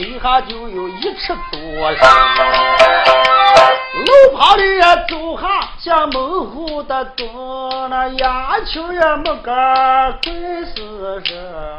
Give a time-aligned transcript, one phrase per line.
[0.00, 1.60] 底下就有一尺多
[1.94, 2.00] 深。
[4.06, 5.46] 路旁里走下
[5.78, 9.52] 像猛虎的多，那鸦雀也没个
[10.22, 11.78] 归死人。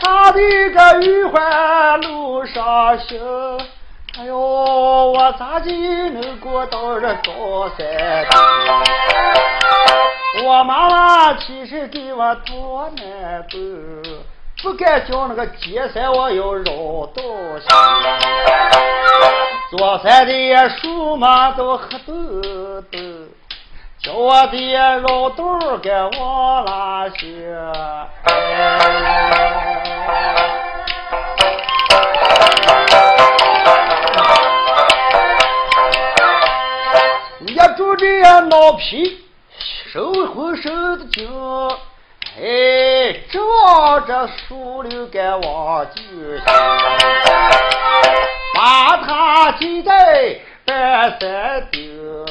[0.00, 3.20] 他的个玉环路上行，
[4.18, 5.70] 哎呦，我咋的
[6.10, 6.27] 能
[6.58, 7.86] 我到这高山？
[10.44, 13.56] 我妈妈其实给我多难走，
[14.60, 16.64] 不敢叫那个街山我要绕
[17.14, 17.22] 道
[17.60, 17.68] 行。
[19.70, 22.98] 坐山的树嘛都黑豆豆，
[24.02, 27.28] 叫我的绕道该往哪行？
[38.22, 39.18] 这老皮。
[39.92, 41.26] 手浑身的劲，
[42.38, 46.02] 哎，正往这树林该往就
[46.36, 46.44] 行，
[48.54, 52.24] 把他系在半山顶，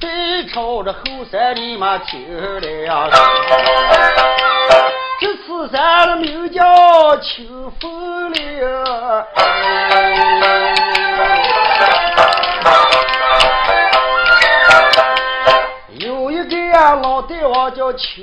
[0.00, 0.08] 再
[0.52, 2.20] 朝着后山里嘛听
[2.62, 3.10] 了。
[5.20, 8.60] 这次山的名叫清风岭。
[17.70, 18.22] 叫邱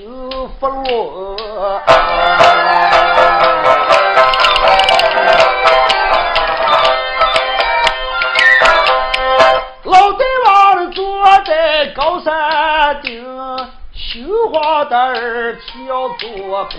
[0.60, 1.38] 福禄，
[9.84, 11.06] 老大王坐
[11.46, 13.24] 在高山顶，
[13.94, 16.28] 绣花的儿跳做
[16.66, 16.76] 鼓，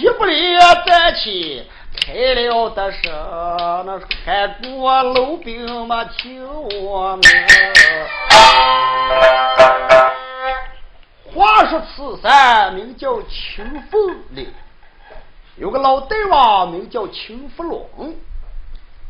[0.00, 1.68] 一不离站起。
[2.00, 6.44] 开了的是，那看过老兵嘛听
[6.82, 7.22] 我们。
[11.32, 14.52] 话说此山名叫清风岭，
[15.56, 18.16] 有个老大王名叫清福龙。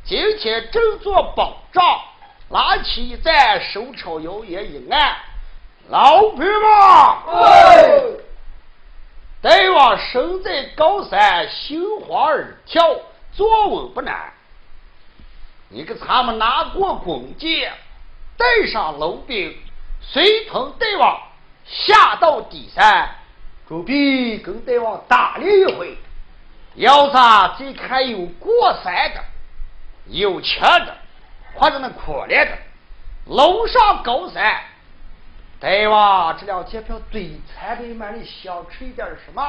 [0.05, 1.83] 今天正做保障，
[2.49, 5.17] 拿起一盏手抄摇曳一按，
[5.89, 8.21] 老兵们。
[9.43, 12.83] 大王身在高山，心花儿跳，
[13.33, 14.35] 坐稳不难。
[15.71, 17.73] 你给他们拿过弓箭，
[18.37, 19.57] 带上楼兵，
[20.03, 21.19] 随同大王
[21.65, 23.09] 下到底山，
[23.67, 25.97] 准备跟大王打了一回。
[26.75, 29.25] 要是再看有过山的，
[30.09, 30.95] 有钱的，
[31.55, 32.59] 或者那可怜的，
[33.27, 34.65] 楼上高山。
[35.61, 39.43] 大王这两天票最惨的满里想吃一点什么？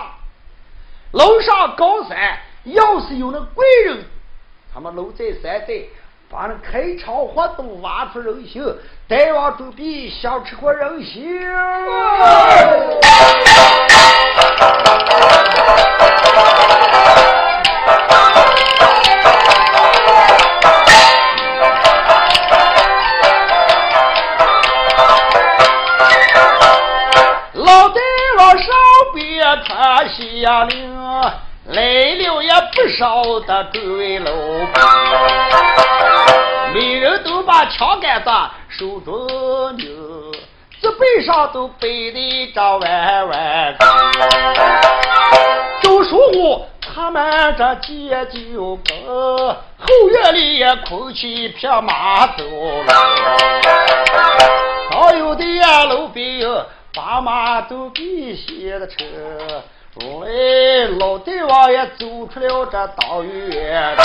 [1.14, 4.04] 楼上高三要是有那贵人，
[4.74, 5.86] 他们楼在山寨，
[6.30, 8.62] 把那开场活动挖出人心，
[9.08, 11.24] 大王准备想吃过人形。
[33.22, 34.74] 不少的诸位老兵，
[36.74, 38.32] 每人都把枪杆子
[38.68, 39.86] 手中扭，
[40.82, 43.78] 这背上都背的一张弯弯。
[45.84, 52.44] 都说我他们这街就跟后院里也空起匹马走。
[52.44, 52.94] 了，
[54.90, 55.46] 还有的
[55.86, 56.42] 老兵。
[56.94, 58.98] 爸妈都比写的车，
[60.00, 63.98] 哎，老大王也走出了这道院，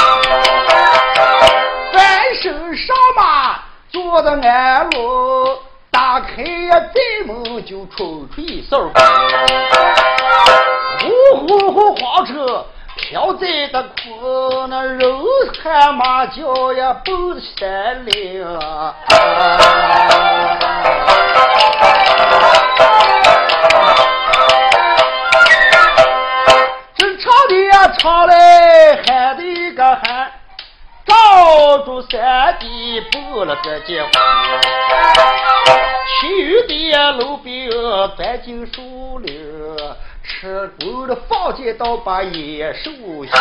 [1.92, 5.56] 翻身上马，坐的安乐，
[5.92, 8.90] 打开呀寨门就冲出一哨，
[11.00, 12.66] 呼呼呼黄车
[12.96, 15.00] 飘在的空，那人
[15.62, 18.44] 喊马叫呀奔山岭。
[28.06, 30.30] 唱来喊的一个喊，
[31.04, 34.08] 照住山地布了这间屋，
[36.20, 37.68] 其余的老兵
[38.16, 39.36] 钻进树林，
[40.22, 42.92] 吃过了放箭刀把野兽
[43.24, 43.36] 吓。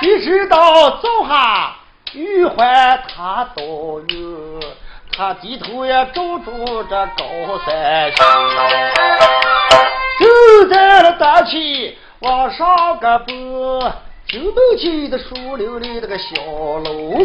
[0.00, 1.74] 谁知道早下
[2.14, 4.60] 玉环他到了，
[5.14, 7.22] 他低头也照住这高
[7.66, 8.10] 山
[10.18, 11.98] 就在了大气。
[12.22, 13.32] 往上个步，
[14.28, 16.36] 就能见的树林里那个小
[16.78, 17.18] 楼。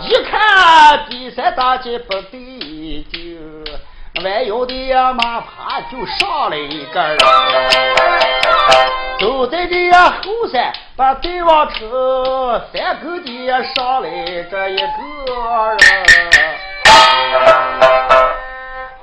[0.00, 3.64] 一看第三大街不对劲，
[4.22, 7.18] 弯腰的呀马爬就上来一个人，
[9.18, 14.08] 走在这呀后山把对往车三口的上来
[14.48, 15.80] 这一个人。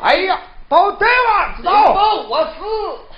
[0.01, 0.39] 哎呀，
[0.69, 1.73] 包大王知道
[2.29, 3.10] 我是。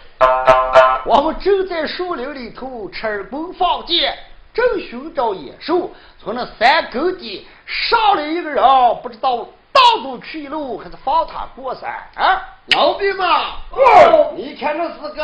[1.06, 4.18] 我们正在树林里头吃功放箭，
[4.54, 8.64] 正寻找野兽，从那山沟底上来一个人，
[9.02, 9.38] 不知道
[9.74, 11.92] 到处去路还是放他过山。
[12.16, 15.24] 啊，老兵们，哦，你看这是个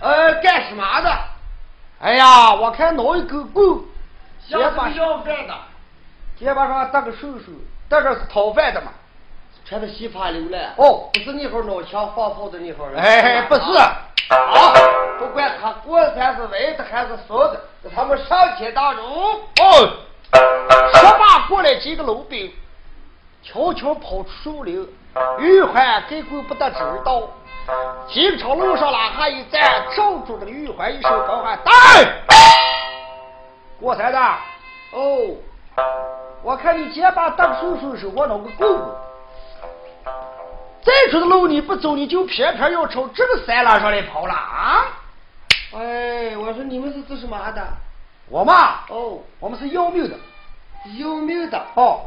[0.00, 1.10] 呃干什么的？
[2.00, 3.80] 哎呀，我看拿一根棍，
[4.46, 5.54] 先把要饭的，
[6.38, 7.52] 肩膀上搭个手手，
[7.90, 8.92] 这个是讨饭的嘛。
[9.68, 10.58] 穿的稀ผ้溜了。
[10.76, 12.98] 哦，不是你好拿枪放炮的你好人。
[12.98, 13.60] 哎，不是。
[14.30, 14.72] 啊，
[15.18, 17.60] 不管他过山是歪的还是竖的，
[17.94, 19.02] 他们上前打住。
[19.02, 19.92] 哦，
[20.94, 22.50] 说罢过来几个老兵，
[23.42, 24.88] 悄悄跑出树林，
[25.38, 27.28] 玉环根本不得知道。
[28.08, 31.72] 经朝路上拉下一站，罩住这个玉环，一声高喊：“打！”
[33.78, 34.18] 过山的。
[34.92, 35.36] 哦，
[36.42, 38.88] 我看你先把大叔叔手我弄个棍棍。
[40.88, 44.86] 再出的路你不走，你就偏偏要朝这个山栏上来跑了啊！
[45.74, 47.62] 哎，我说你们是做什么的？
[48.30, 50.16] 我嘛，哦，我们是要命的，
[50.98, 52.00] 要命的哦。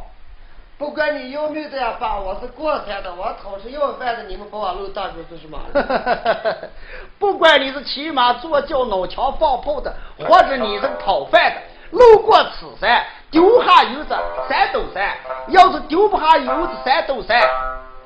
[0.79, 5.59] 不管你要命的呀，爸，我是过山的，我讨是要饭的，你们把我路挡住是什么？
[7.19, 9.95] 不管你是骑马坐轿、脑枪放炮的，
[10.27, 11.61] 或者你是讨饭的，
[11.91, 14.15] 路过此山，丢下油子
[14.49, 15.15] 三斗山，
[15.49, 17.39] 要是丢不下油子三斗山。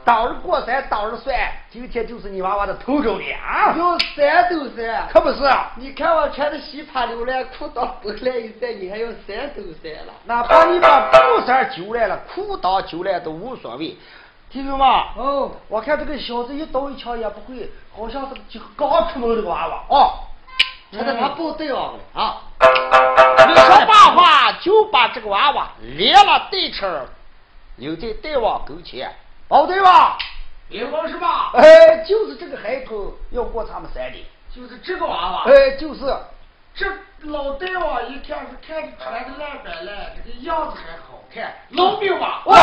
[0.06, 1.36] 当日过山，当日算，
[1.72, 3.74] 今天就是你娃娃的头周年啊！
[3.76, 5.52] 有三斗山，可不是？
[5.78, 10.14] 你看我穿的稀ผ้溜了，裤裆不来一晒，你还要三斗山了？
[10.26, 13.98] 哪怕你把布衫揪来了，裤裆揪来都无所谓。
[14.52, 14.88] 弟兄们，
[15.18, 20.14] 哦，我看这个小子一刀一枪也不会，好像是就刚出门这个娃娃哦。
[20.96, 22.42] 他在他部队啊，啊！
[22.60, 27.08] 你说罢话，就把这个娃娃连了对车，
[27.78, 29.12] 留在大王跟前。
[29.50, 30.18] 哦，对吧？
[30.68, 31.52] 别慌是吧？
[31.54, 35.44] 哎，就是这个孩头要过他们山里，就是这个娃娃。
[35.46, 36.02] 哎，就是。
[36.78, 36.86] 这
[37.22, 41.56] 老大王一看是看着穿的烂板烂，这个样子还好看。
[41.70, 42.44] 老兵吧？
[42.48, 42.54] 喂，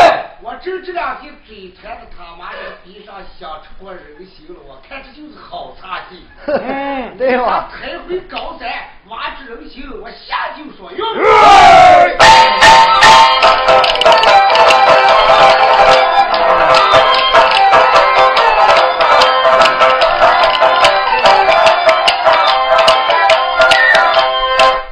[0.43, 6.23] 我这这两天嘴馋的他妈的地上想出过人形了，我看这就是好差劲。
[6.45, 7.71] 嗯，对吧？
[7.73, 8.71] 抬回高山
[9.09, 11.09] 挖出人形，我下就说用。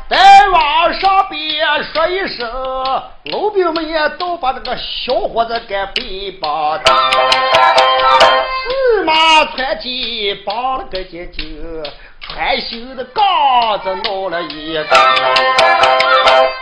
[0.09, 0.17] 在
[0.49, 2.50] 晚上别说一声
[3.25, 6.84] 老兵们也都把这个小伙子给背包的，
[8.67, 11.82] 四马穿起绑了个结筋，
[12.20, 13.22] 穿新的杠
[13.84, 14.84] 子弄了一个，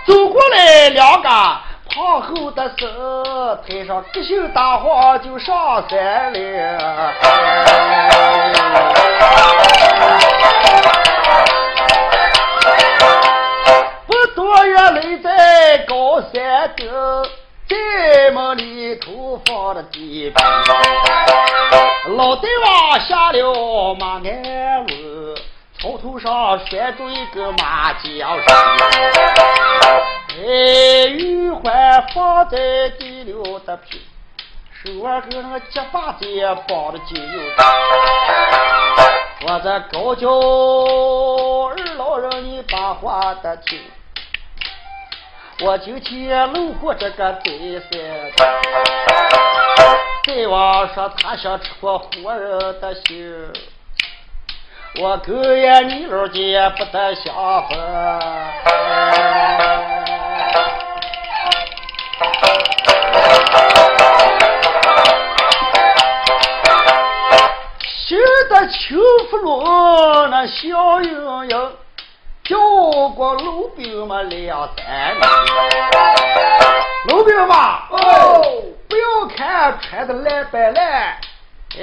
[0.06, 1.28] 走过来两个
[1.98, 2.86] 胖厚的手，
[3.66, 7.12] 抬上个性大黄就上山了。
[14.06, 16.88] 不多月来在高山顶，
[17.68, 20.34] 在梦里头放了地皮。
[22.16, 25.34] 老大王下了马鞍路，
[25.80, 28.46] 草头上拴住一个马缰绳。
[30.40, 32.57] 哎，玉环放在
[32.90, 34.00] 地溜的皮，
[34.71, 37.50] 手腕跟那个结巴子也绑的紧又紧。
[39.42, 43.80] 我这高叫二老人，你把话得听。
[45.61, 48.30] 我今天路过这个贼山，
[50.25, 51.99] 贼王说他想吃活
[52.33, 53.52] 人的心，
[55.00, 57.35] 我狗也你老姐不得相
[57.68, 57.76] 逢。
[68.08, 68.96] 新的秋
[69.30, 69.62] 福路
[70.28, 71.72] 那笑盈盈。
[72.42, 72.56] 叫
[73.10, 75.28] 过路兵们两三年，
[77.08, 78.42] 路兵们哦，
[78.88, 81.18] 不要看穿的烂白烂，
[81.78, 81.82] 哎，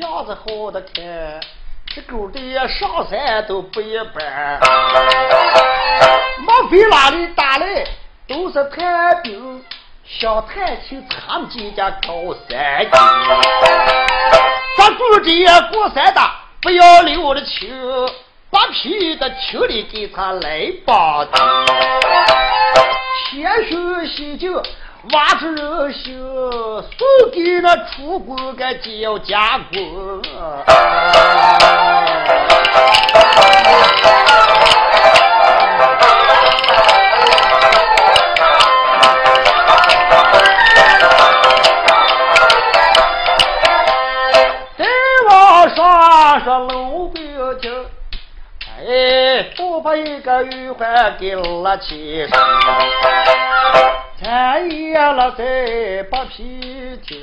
[0.00, 1.38] 样子好的看，
[1.94, 4.58] 这狗的上山都不一般。
[6.38, 7.84] 莫非哪里打来
[8.26, 9.62] 都是探兵，
[10.06, 12.86] 想探清他们几家高山。
[14.84, 15.30] 咱住这
[15.72, 16.20] 过山的。
[16.60, 17.70] 不要留了情，
[18.50, 21.26] 把皮的球里给他来吧。
[23.30, 24.62] 谦虚喜酒，
[25.12, 30.22] 挖出人心，送给那楚国个叫家公。
[49.96, 52.30] 一个玉环给拉起身，
[54.22, 57.18] 看夜了再把皮筋，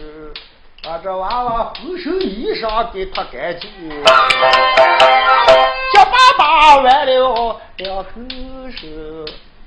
[0.84, 3.70] 把这娃娃浑身衣裳给脱干净，
[5.92, 8.10] 结巴巴完了两口
[8.72, 8.88] 手，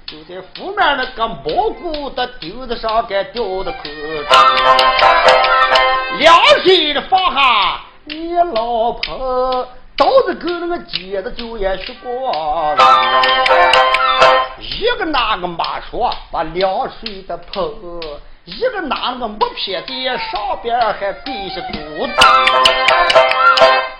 [0.06, 3.78] 就在府面那个蘑菇的钉子上给吊的口
[6.18, 9.68] 两岁的放下你老婆。
[9.96, 12.76] 刀子跟那个尖子就也学过，
[14.58, 17.72] 一个拿个马说把凉水的泼，
[18.44, 22.12] 一个拿那个木片的上边还跪下肚子，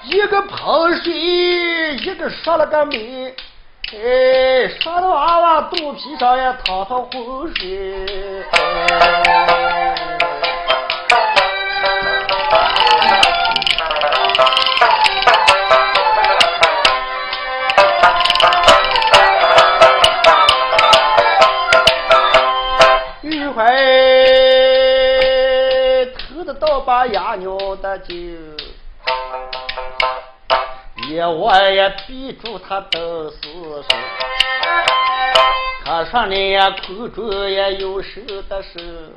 [0.02, 3.32] 一个喷水，一个说了个美，
[3.92, 8.44] 哎，说的娃娃肚皮上也淌淌浑水。
[27.06, 28.14] 压尿的酒，
[31.08, 33.88] 夜我也逼住他的死手。
[35.84, 39.12] 他说你呀，苦中也有事的事，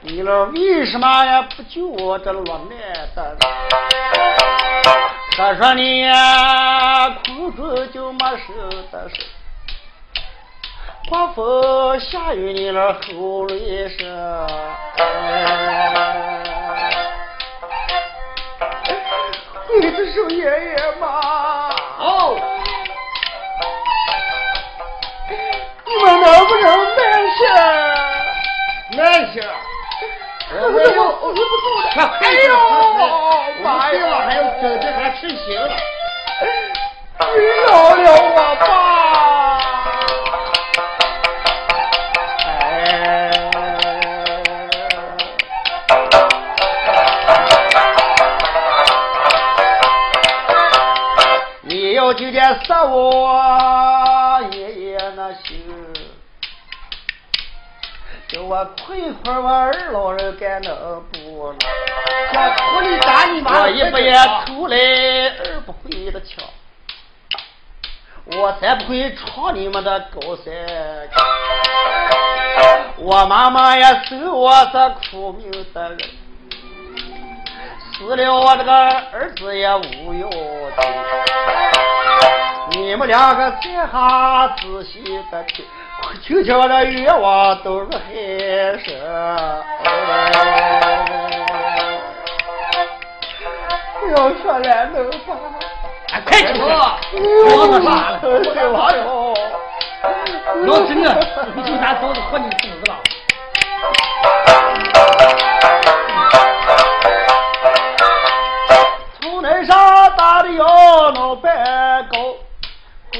[0.00, 2.68] 你老为什么呀不救我这落难
[3.14, 3.36] 的？
[5.36, 8.52] 他说你呀，苦中就没事
[8.90, 9.16] 的事。
[11.08, 14.06] 刮风下雨，你那吼了一声。
[19.80, 21.70] 你这是爷爷吗？
[21.98, 22.36] 哦。
[25.86, 26.64] 你们能不能
[26.96, 26.98] 慢
[27.36, 27.38] 些？
[28.96, 29.42] 慢些。
[30.52, 31.40] 我我我我不住
[31.96, 32.02] 了。
[32.20, 32.50] 哎呦，
[33.62, 33.98] 妈呀！
[34.26, 35.68] 还要整这还吃心了。
[37.36, 38.66] 你饶了我吧。
[52.70, 55.66] 杀我爷爷那心，
[58.28, 60.70] 叫我亏亏我二老人干那
[61.10, 61.58] 不能，
[62.76, 63.62] 我你打你妈！
[63.62, 64.12] 我一不也
[64.46, 66.44] 偷来二不会的枪，
[68.38, 70.54] 我才不会闯你们的高山。
[72.98, 75.98] 我妈妈也是我这苦命的人，
[77.98, 81.59] 死了我这个儿子也无用的。
[82.90, 85.64] 你们两个在下仔细的听，
[86.24, 88.02] 听听我的愿望都是海
[88.82, 88.92] 深。
[94.00, 95.38] 不要说了，能吧？
[96.26, 96.58] 快走！
[97.46, 97.90] 我的妈！
[98.18, 99.06] 哎呦！
[100.66, 101.06] 要真的，
[101.54, 102.98] 你就拿刀子戳你肚子了。
[109.20, 111.54] 从那上打的腰脑白
[112.10, 112.34] 高。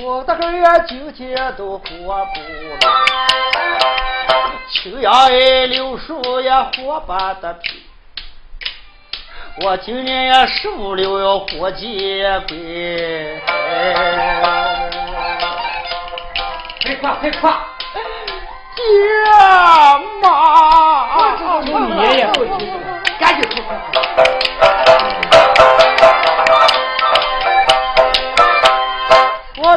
[0.03, 2.79] 我的个呀，今天都活不了。
[4.73, 7.83] 青阳哎，柳树也活不得皮。
[9.63, 13.43] 我今年也十五六要活结归。
[16.83, 17.65] 快夸快夸！
[18.77, 18.83] 爹
[20.23, 20.29] 妈，
[21.61, 22.27] 你爷爷，
[23.19, 24.90] 赶紧快快！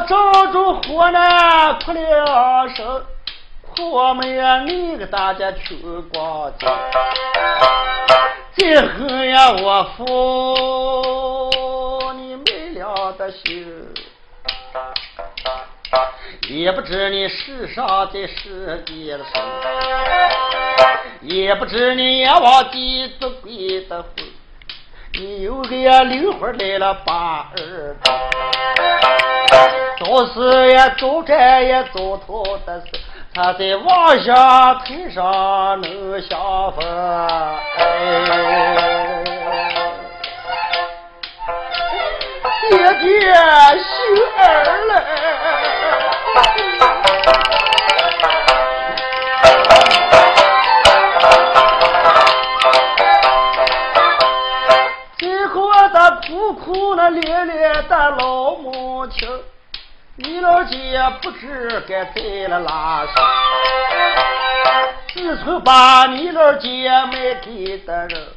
[0.03, 3.05] 我找着河南哭了声，
[3.61, 5.77] 哭我们呀你个大家去
[6.13, 6.67] 逛街。
[8.53, 13.65] 最后呀我负你没了的心，
[16.49, 19.41] 也不知你世上的世界的生，
[21.21, 24.11] 也不知你阎王地子鬼的魂，
[25.13, 27.95] 你有个呀灵魂来了把儿
[30.03, 32.87] 做事也做战也做头的事，
[33.33, 36.83] 他在往下推上能相逢。
[42.69, 43.33] 爹爹
[43.79, 43.87] 心
[44.37, 44.41] 儿
[44.89, 44.91] 嘞。
[55.17, 59.29] 最后他苦苦那咧咧的老母亲，
[60.15, 63.15] 你老姐不知该在了哪上。
[65.11, 68.27] 自从把你老姐卖给的人。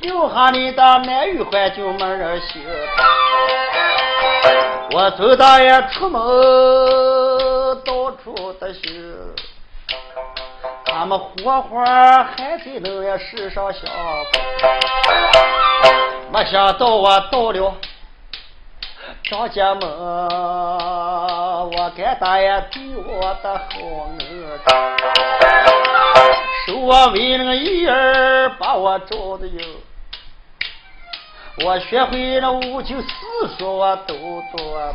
[0.00, 2.62] 留下你的男女还就没人心。
[4.92, 6.20] 我走到也出门，
[7.82, 9.16] 到处的寻，
[10.84, 13.82] 他们活活还在那世上想。
[16.30, 17.74] 没想到我到了
[19.34, 23.64] 张家门，我该大爷对我的好
[24.20, 24.60] 儿。
[26.64, 29.60] 说我为那个一儿把我找的哟，
[31.64, 33.08] 我学会了五九四
[33.58, 34.94] 说我都做。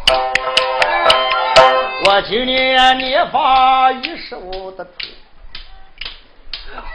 [2.05, 4.91] 我今年年方一十五的头，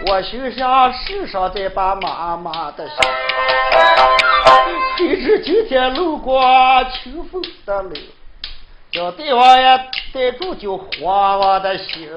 [0.06, 2.96] 我心想世上再把妈妈的心。
[4.96, 6.42] 谁知今天路过
[6.92, 7.92] 秋风的路。
[8.90, 9.80] 叫帝王爷
[10.12, 12.08] 逮住就慌我的心，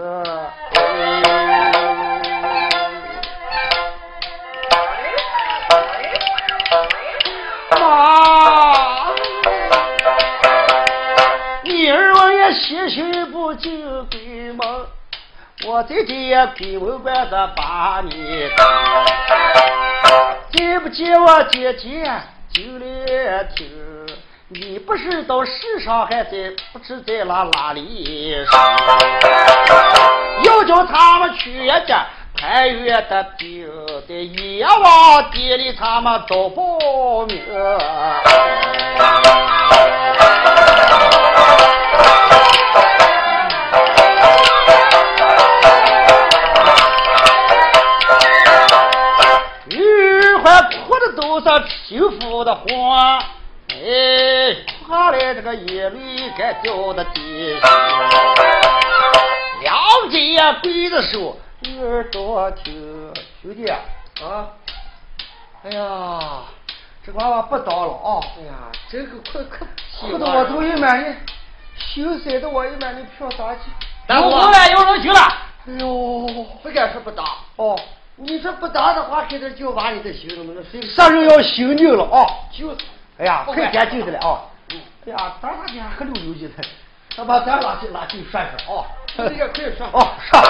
[7.72, 9.12] 妈，
[11.64, 14.68] 你儿我也心心不进鬼门，
[15.66, 18.48] 我在这鬼门关子把你
[20.52, 22.04] 见不见我姐姐
[22.54, 23.68] 就来听。
[24.50, 28.78] 你不是到世上还在不知在哪哪里上？
[30.44, 32.06] 要叫他们去一家
[32.40, 33.68] 太原的兵，
[34.08, 37.42] 在阎王殿里他们找报名。
[51.88, 53.18] 幸福的花。
[53.70, 57.70] 哎，下来这个眼泪该掉到地上。
[59.62, 59.74] 两
[60.10, 61.38] 姐呀，跪着说
[61.80, 63.80] ：“耳朵听，兄弟啊，
[65.64, 66.44] 哎呀，
[67.06, 68.20] 这娃娃不当了啊！
[68.38, 68.54] 哎呀，
[68.90, 69.66] 这个快快，
[70.02, 71.16] 哭得我都一满的，
[71.78, 73.62] 心塞得我一满的飘大气。
[74.10, 75.20] 有我了，有人去了。
[75.68, 77.24] 哎呦，不敢说不打
[77.56, 77.80] 哦，
[78.20, 80.62] 你说不打的话，肯定就把你的心弄了。
[80.96, 82.26] 啥时候要醒牛了啊？
[82.52, 82.76] 就。
[83.20, 84.42] 哎呀，快点进的了啊！
[85.06, 86.64] 哎呀，咱俩今喝溜溜去的，
[87.16, 88.86] 咱把咱拉去拉去涮涮啊！
[89.18, 90.44] 这个可以涮啊，涮。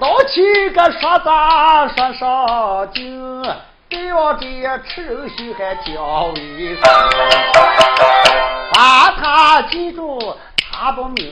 [0.00, 3.42] 老七个说咱说上京，
[3.88, 6.76] 对我这吃肉心还较为
[8.72, 10.36] 把他记住，
[10.82, 11.30] 他不明。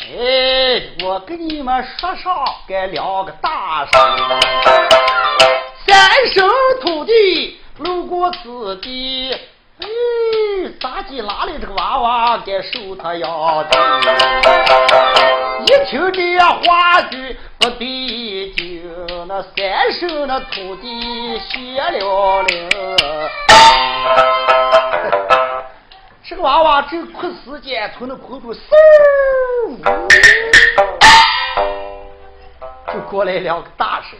[0.00, 3.90] 哎，我跟你们说上该两个大事。
[5.86, 5.96] 三
[6.34, 6.46] 生
[6.82, 9.34] 土地路过此地，
[9.80, 9.88] 哎，
[10.78, 13.30] 咋地拉的这个娃娃该受他养
[13.70, 13.78] 的？
[15.64, 18.82] 一听这话句不对劲，
[19.26, 22.68] 那三生那土地谢了灵。
[26.30, 28.60] 这个娃娃正哭时间，从那空中嗖，
[32.94, 34.16] 就过来两个大神，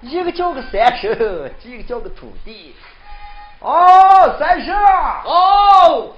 [0.00, 1.10] 一个叫个三生，
[1.64, 2.74] 一个叫个土地。
[3.60, 6.16] 哦，三生，哦，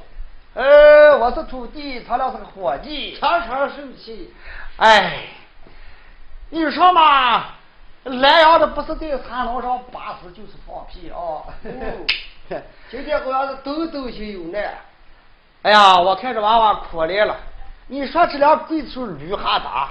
[0.55, 4.33] 呃，我是土地，他俩是个伙计，常常生气。
[4.77, 5.25] 哎，
[6.51, 7.47] 你说嘛，
[8.05, 11.43] 南阳的不是在餐楼上巴死，就是放屁啊！
[12.89, 14.73] 今天好像是抖抖心有难。
[15.67, 17.37] 哎呀，我看这娃娃可怜了。
[17.89, 19.89] 你说这俩鬼子捋哈打，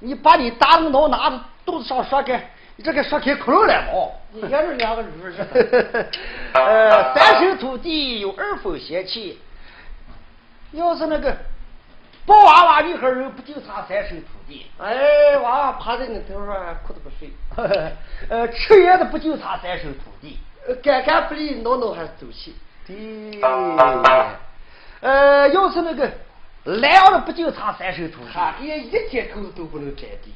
[0.00, 4.10] 你把你大的脑拿着肚子上说开，你这个说开窟窿来嘛？
[4.32, 5.46] 你看这两个驴是。
[6.54, 9.38] 呃，三生土地有二分邪气。
[10.72, 11.36] 要是那个
[12.26, 14.66] 抱娃娃女孩人不就差三生土地？
[14.78, 17.30] 哎，娃娃趴在你头上哭的不睡。
[18.28, 20.40] 呃，吃盐的不就差三生土地？
[20.82, 22.56] 干干不利，挠挠还是走气。
[22.84, 23.40] 对。
[25.02, 26.10] 呃，要是那个
[26.64, 28.30] 来了不就差三手土地？
[28.32, 30.32] 他连一天口都不能沾地。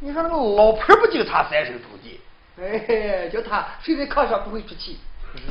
[0.00, 2.20] 你说那个老婆不就差三手土地？
[2.60, 4.98] 哎，叫他睡在炕上不会出气。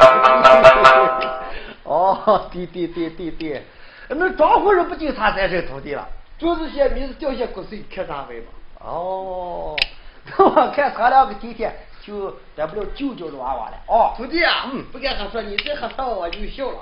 [1.83, 3.63] 哦，对对对对对，
[4.09, 6.07] 那庄户人不就差三手土地了？
[6.37, 8.45] 就是些名字掉些骨髓，看啥会嘛？
[8.79, 9.75] 哦，
[10.37, 11.75] 我看他两个今天
[12.07, 13.77] 就得不了舅舅的娃娃了。
[13.87, 16.79] 哦，徒弟啊，嗯，不跟他说，你再喝上我就笑了。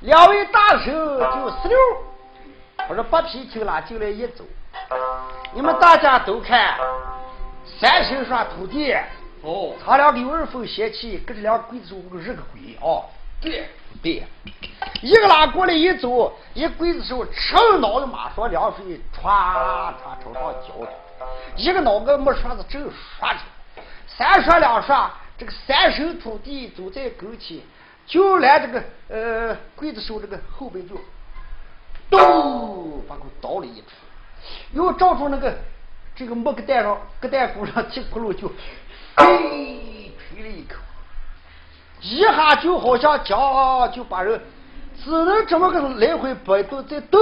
[0.00, 1.78] 两位大手就十六，
[2.88, 4.44] 我说八皮青了进来一走，
[5.52, 6.78] 你们大家都看，
[7.78, 8.96] 三手上徒弟。
[9.42, 13.04] 哦，他两个有二分嫌弃，跟这两个鬼子说我日个鬼哦！
[13.40, 13.68] 对
[14.02, 14.24] 对，
[15.00, 20.90] 一个拉过来一走，一鬼子手吃脑袋马说凉水，歘歘朝上浇着，
[21.56, 23.40] 一个脑壳没刷子正刷着，
[24.06, 27.58] 三刷两刷，这个三手土地走在跟前，
[28.06, 30.96] 就来这个呃刽子手这个后背就
[32.10, 33.86] 咚把我倒了一出，
[34.72, 35.54] 又照住那个
[36.14, 38.50] 这个木疙蛋上疙蛋骨上踢窟窿就。
[39.16, 40.76] 嘿，吹了一口，
[42.00, 44.40] 一下就好像讲就把人
[45.04, 47.20] 只能这么个来回摆动，再动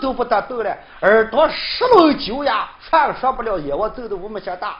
[0.00, 4.76] 都不得动了，耳朵十轮酒呀，串说不了，眼我走的我们像大，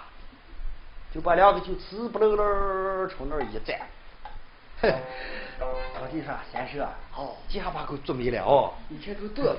[1.15, 3.81] 就把两个就直不楞楞从那儿一站。
[4.81, 4.89] 哼，
[6.01, 9.57] 老弟说先生，哦，这下把狗做没了哦，以前都对了，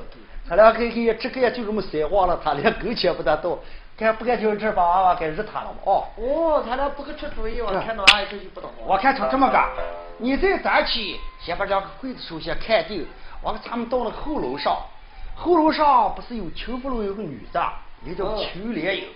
[0.48, 3.60] 他俩给给这个也就这么塞慌了，他连狗钱不得动。
[3.98, 5.80] 该不该就这把娃娃该日他了嘛？
[5.86, 8.70] 哦，哦，他俩不给出主意，我看到俺这就不懂。
[8.86, 9.68] 我看成这么干，
[10.20, 13.08] 你在咱去先把两个柜子首先看定，
[13.42, 14.78] 完咱们到了后楼上，
[15.36, 17.60] 后楼上不是有邱福楼有个女的，
[18.06, 19.08] 也叫秋莲英，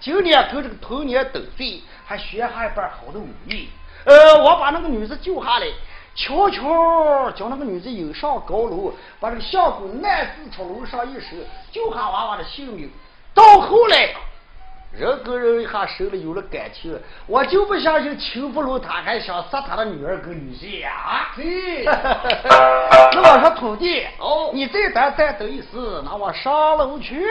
[0.00, 3.68] 今年跟这个同年斗岁，还学下一半好的武艺。
[4.06, 5.66] 呃，我把那个女子救下来，
[6.16, 11.36] 悄悄将那个女子引上高楼，把这个相公暗自朝楼上一手，
[11.70, 12.90] 救下娃娃的性命。
[13.36, 14.08] 到后来，
[14.98, 21.28] 人跟人一下生了有了感情，我就不相信邱福禄他还想杀他的女儿跟女婿呀！
[21.36, 25.66] 嘿， 那我说徒弟，哦，你再等再等一时，
[26.02, 27.22] 那我上楼去。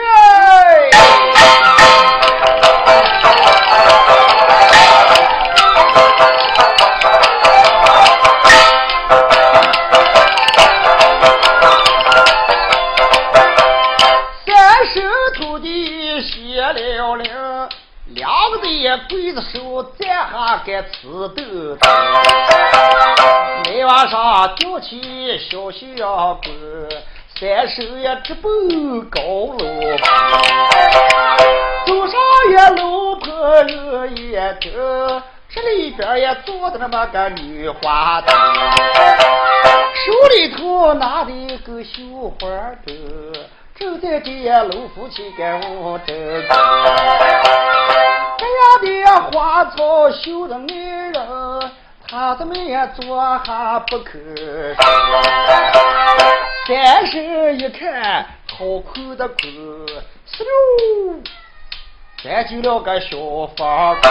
[19.08, 21.88] 鬼子手站下个吃豆豆，
[23.64, 26.52] 每晚上吊起小小棍，
[27.38, 29.58] 三手也直奔高楼
[31.86, 38.34] 走上一楼坡有一头，这里边也坐着那么个女花灯，
[39.94, 42.46] 手里头拿的个绣花
[42.86, 42.96] 灯，
[43.78, 46.12] 正在给老夫妻干我这
[48.38, 51.70] 这样的花草绣的男人，
[52.08, 54.12] 他怎么也做下不吭
[54.74, 54.76] 声。
[56.66, 59.36] 三婶一看，好困的困，
[60.26, 60.44] 哧
[60.78, 61.22] 溜，
[62.22, 63.16] 钻进了个小
[63.56, 64.10] 房间，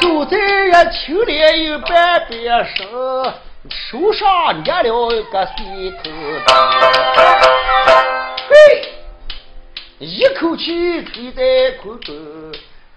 [0.00, 2.86] 就在呀秋莲有半边身，
[3.68, 6.10] 手上捏了一个水头
[8.48, 8.97] 嘿。
[10.00, 12.14] 一口气吹在空中，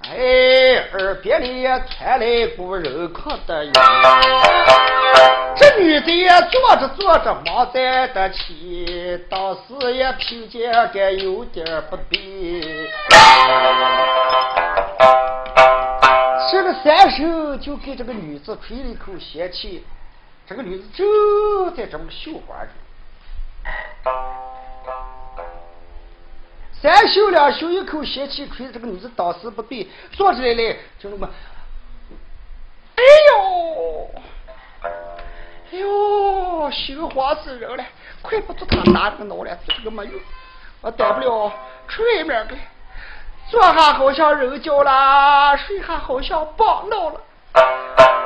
[0.03, 3.71] 哎，耳边里传来股人哭的音。
[5.55, 12.87] 这女的也坐着坐着忙在的起，当时也听见该有点不对。
[16.51, 19.83] 这个三手就给这个女子吹了一口仙气，
[20.47, 22.69] 这个女子就在这么绣花着。
[26.81, 31.29] 三秀两秀一口邪气吹，这个女子当时不对，坐起来嘞，就那么，
[32.95, 34.09] 哎呦，
[35.71, 37.85] 哎呦，心慌死人了，
[38.23, 40.11] 快不住他打这个脑了，这个没有，
[40.81, 41.53] 我待不了
[41.87, 42.55] 出外面去，
[43.51, 47.21] 坐下好像人叫了，睡下好像棒闹了，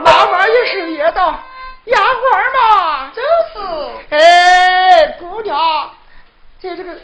[0.01, 1.37] 妈妈一声也道，
[1.83, 5.91] 丫鬟嘛，就是，哎，姑娘，
[6.61, 6.95] 在这个。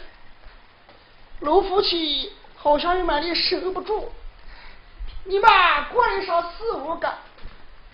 [1.42, 4.12] 老夫妻好像有满里守不住，
[5.24, 5.50] 你们
[5.92, 7.12] 过来上四五个，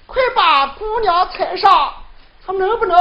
[0.07, 1.95] 快把姑娘踩上，
[2.47, 2.95] 他能不能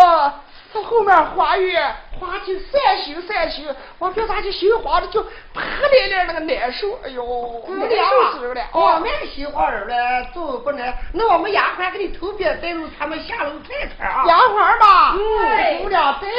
[0.73, 3.67] 在后面花园花去散心散心？
[3.99, 5.21] 我别咋就心慌的就
[5.53, 8.67] 啪来点那个难受，哎呦，姑娘了。
[8.71, 10.93] 哦，那个心慌人了，走不能。
[11.13, 14.23] 那我们丫鬟给你头边带路，他们下楼看看啊。
[14.25, 16.33] 丫鬟吧，嗯，姑娘带路。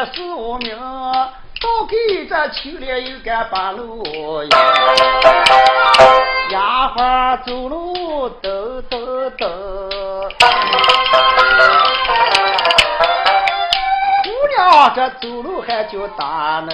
[0.00, 0.78] 这书名
[1.60, 4.02] 都给这秋了有个白露
[4.44, 4.58] 呀，
[6.50, 9.46] 丫鬟走路噔噔噔，
[14.24, 16.70] 姑娘这走路还叫大能，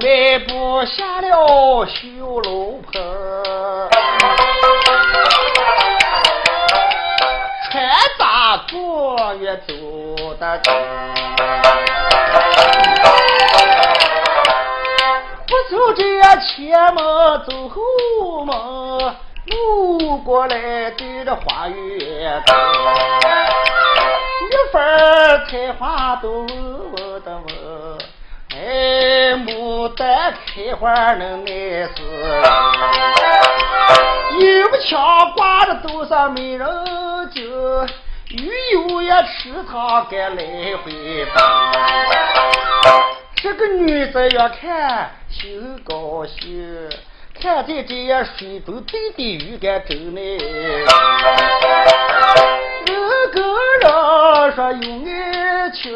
[0.00, 2.71] 迈步下了修路。
[8.72, 9.74] 坐越走
[10.40, 10.72] 得近，
[15.46, 16.02] 不走这
[16.40, 17.04] 前门
[17.46, 17.82] 走后
[18.46, 18.56] 门，
[19.48, 22.56] 路过来对着花园看，
[24.40, 24.80] 一份
[25.50, 27.98] 菜花都闻的闻，
[28.54, 31.50] 哎，牡丹开花能耐
[31.94, 32.02] 死
[34.40, 36.66] 人，不墙挂着多少美人
[37.34, 37.42] 酒。
[38.34, 40.36] 鱼油也吃它该来
[40.82, 40.90] 回
[41.34, 41.40] 走，
[43.34, 46.88] 这个女子越看心高兴，
[47.38, 50.20] 看见这些水中滴滴鱼干走来，
[52.86, 52.92] 那
[53.28, 53.42] 个
[53.82, 53.86] 人
[54.54, 54.80] 说有
[55.12, 55.92] 爱情，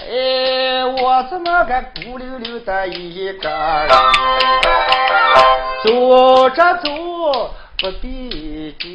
[0.00, 3.88] 哎，我怎么个孤溜溜的一个人，
[5.84, 8.88] 走着走不比酒。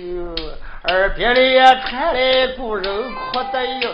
[0.87, 3.91] 耳边里也传来股人哭的哟，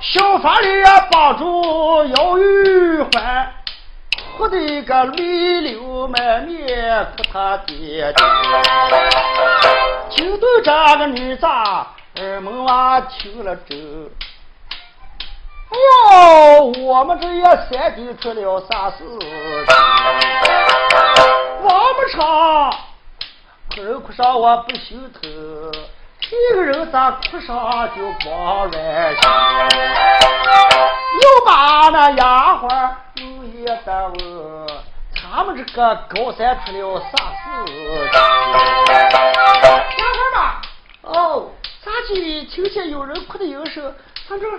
[0.00, 3.52] 小房里也帮助姚玉环，
[4.38, 8.24] 哭的个泪流满面，哭他爹爹。
[10.08, 13.76] 就对这个女子，耳门娃听了这。
[15.70, 19.28] 哟，我们这也三弟出了啥事情？
[21.62, 22.74] 王不长，
[23.72, 25.20] 哭人哭上我不心疼，
[26.20, 29.22] 这个人咋哭上就光乱心？
[31.22, 34.66] 又把那丫鬟又也得问，
[35.14, 37.40] 他们这个高山出了啥事？
[38.88, 40.38] 丫鬟嘛，
[41.02, 41.12] 哦，
[41.84, 42.44] 咋地？
[42.46, 43.94] 听见有人哭的音声，
[44.28, 44.50] 反正。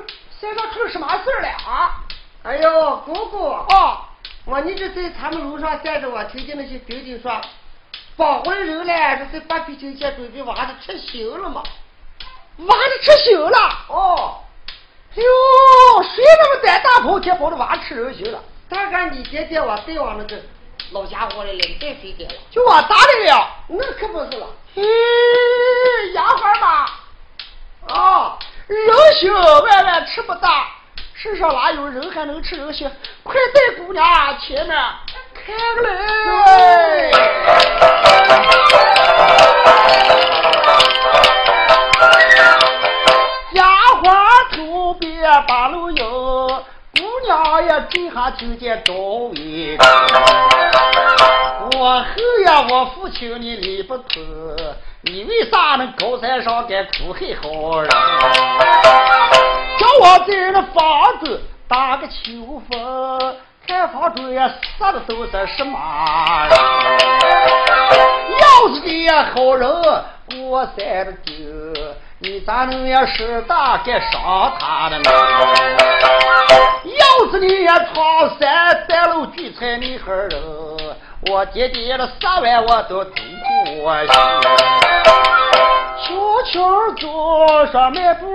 [0.42, 2.02] 山上出什么事了啊？
[2.44, 4.10] 哎呦，姑姑啊！
[4.44, 7.40] 我你这在他们楼上站着，我听见那些兵丁说，
[8.18, 11.62] 绑回来人来，这是八皮酒先准备娃子吃刑了嘛？
[12.58, 13.58] 娃子吃刑了？
[13.90, 14.42] 哦，
[15.16, 18.42] 哎呦，谁那么胆大包天跑着娃吃人刑了？
[18.68, 20.42] 大概你爹爹我带往那个
[20.90, 22.42] 老家伙来了，你带谁带了？
[22.50, 23.48] 就我打的了？
[23.68, 24.48] 那可不是了。
[24.74, 24.82] 嘿，
[26.14, 26.90] 丫鬟嘛，
[27.94, 28.40] 啊。
[28.72, 30.66] 人心万万吃不大，
[31.14, 32.90] 世上哪有人还能吃人心？
[33.22, 34.04] 快带姑娘
[34.40, 34.78] 前面
[35.34, 37.12] 开个来！
[43.52, 43.66] 丫
[44.02, 46.64] 鬟头边把路游，
[46.96, 49.78] 姑娘也这下听见招威。
[51.74, 52.06] 我后
[52.46, 54.24] 呀，我父亲你理不通。
[55.04, 57.90] 你为啥能高山上敢苦黑好人？
[57.90, 63.36] 叫我在那房子打个秋风，
[63.68, 64.38] 看房主也
[64.78, 65.80] 杀的都是什么
[66.48, 66.56] 人？
[68.38, 69.68] 要是你也好人
[70.30, 71.34] 过山的酒，
[72.20, 75.12] 你咋能也使大给伤他的呢？
[76.86, 80.91] 要是你也闯山三路聚财你好人，
[81.30, 83.24] 我爹爹的三万我都听
[83.84, 84.12] 过去。
[86.02, 86.16] 小
[86.52, 88.26] 桥坐上迈步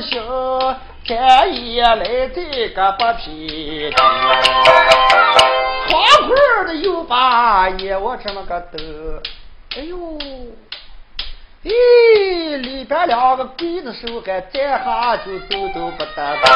[0.00, 0.76] 行，
[1.06, 4.10] 看一来这个八匹床
[6.26, 6.34] 铺
[6.66, 8.78] 的又把也我这么个抖，
[9.76, 9.96] 哎呦，
[11.62, 16.50] 咦，里边两个刽子手还站下就走都不得动，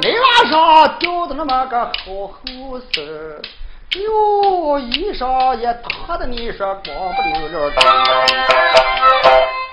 [0.00, 1.92] 那晚上吊的那么个好
[2.28, 2.40] 后
[2.92, 3.42] 生。
[3.94, 7.76] 哟，衣裳也脱的，你说光不溜溜的。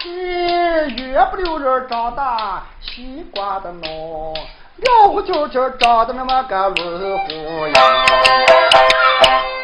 [0.06, 4.34] 哎，圆不溜溜长大，西瓜的孬，
[4.78, 8.06] 亮乎焦焦长得那么个轮虎样。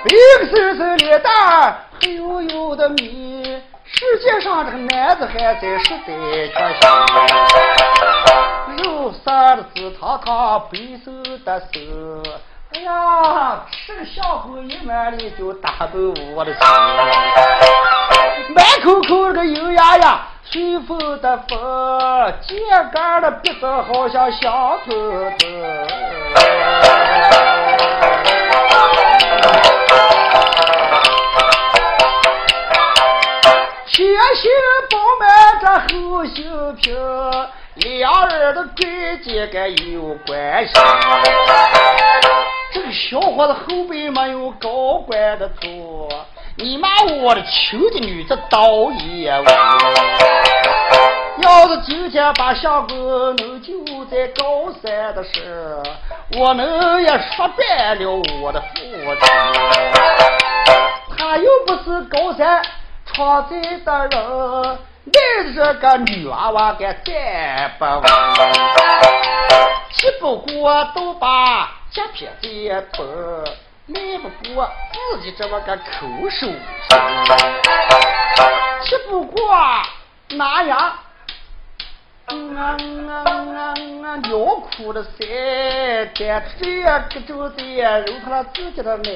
[0.04, 0.18] 冰
[0.50, 6.88] 森森脸蛋，黑黝黝的米，世界上这个男子还在实在缺席。
[8.84, 11.12] 肉色的紫堂堂，白瘦
[11.46, 11.66] 的手。
[12.72, 15.90] 哎呀，吃个香口一碗你就打到
[16.36, 16.62] 我的心。
[18.54, 22.60] 满口口那个油呀呀，随风的风，肩
[22.94, 25.88] 杆的鼻子好像香喷喷。
[33.88, 34.06] 前
[34.36, 34.52] 胸
[34.92, 35.28] 饱满，
[35.60, 35.66] 着
[35.98, 36.96] 后心平，
[37.78, 40.74] 两人的关系可有关系。
[42.72, 46.08] 这个小伙子后背没有高官的坐，
[46.56, 46.88] 你妈
[47.24, 49.46] 我的亲的女子倒也完。
[51.42, 53.74] 要是今天把相公能救
[54.06, 55.82] 在高山的事，
[56.38, 58.12] 我能也说白了
[58.44, 59.20] 我的父亲。
[61.18, 62.62] 他又不是高山
[63.06, 64.78] 闯寨的人，
[65.12, 68.04] 带着这个女娃娃该再不稳。
[69.92, 72.48] 只不过都把夹片子
[72.94, 73.06] 脱，
[73.88, 76.48] 赖不过自己这么个口手
[78.84, 79.58] 只不过
[80.30, 80.78] 那样。
[82.28, 82.78] 啊啊
[83.10, 83.74] 啊
[84.06, 84.16] 啊！
[84.24, 87.64] 尿裤的塞，单吃呀，可就在
[88.02, 89.10] 揉他了自己的奶。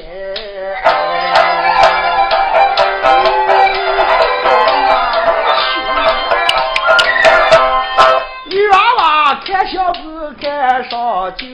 [8.49, 11.45] 女娃娃看小子看上酒，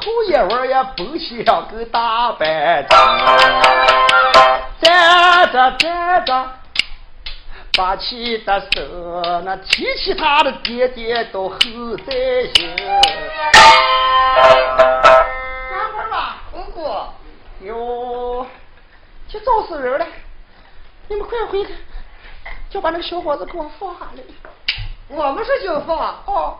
[0.00, 2.98] 后一会儿也蹦起两个大板凳，
[4.80, 6.50] 站着站着。
[7.76, 11.56] 把起的手，那提起他的爹爹都后
[12.04, 12.12] 在
[12.52, 12.74] 心。
[14.34, 16.80] 干活吧，姑姑。
[17.60, 18.44] 哟，
[19.28, 20.06] 去找死人了！
[21.06, 21.72] 你们快回去，
[22.68, 24.22] 就把那个小伙子给我放下来。
[25.06, 26.58] 我们是就放，哦，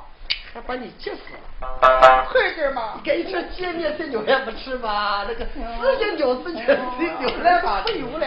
[0.55, 2.27] 还把你急死了。
[2.31, 2.95] 快点嘛！
[2.97, 5.25] 你看你说见面这牛还不吃嘛？
[5.29, 6.65] 那个四斤牛四斤
[7.21, 8.27] 牛来吧，不有了。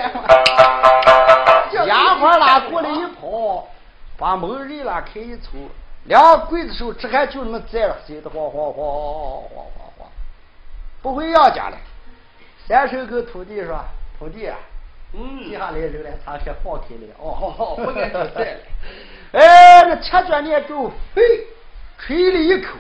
[1.86, 3.68] 丫鬟拉过来一跑，
[4.18, 5.52] 把门里拉开一瞅，
[6.06, 9.04] 两个刽子手只看就那么在了，谁的晃晃晃晃
[9.54, 9.66] 晃
[9.98, 10.08] 晃，
[11.02, 11.78] 不回杨家了。
[12.68, 13.80] 三手跟徒弟说
[14.20, 14.56] ：“徒弟啊，
[15.14, 17.08] 嗯，接下来人来，他先放开了。
[17.18, 18.60] 哦，好好，不敢再了。
[19.34, 21.22] 哎，那七转念咒，嘿，
[22.06, 22.74] 吹了一口。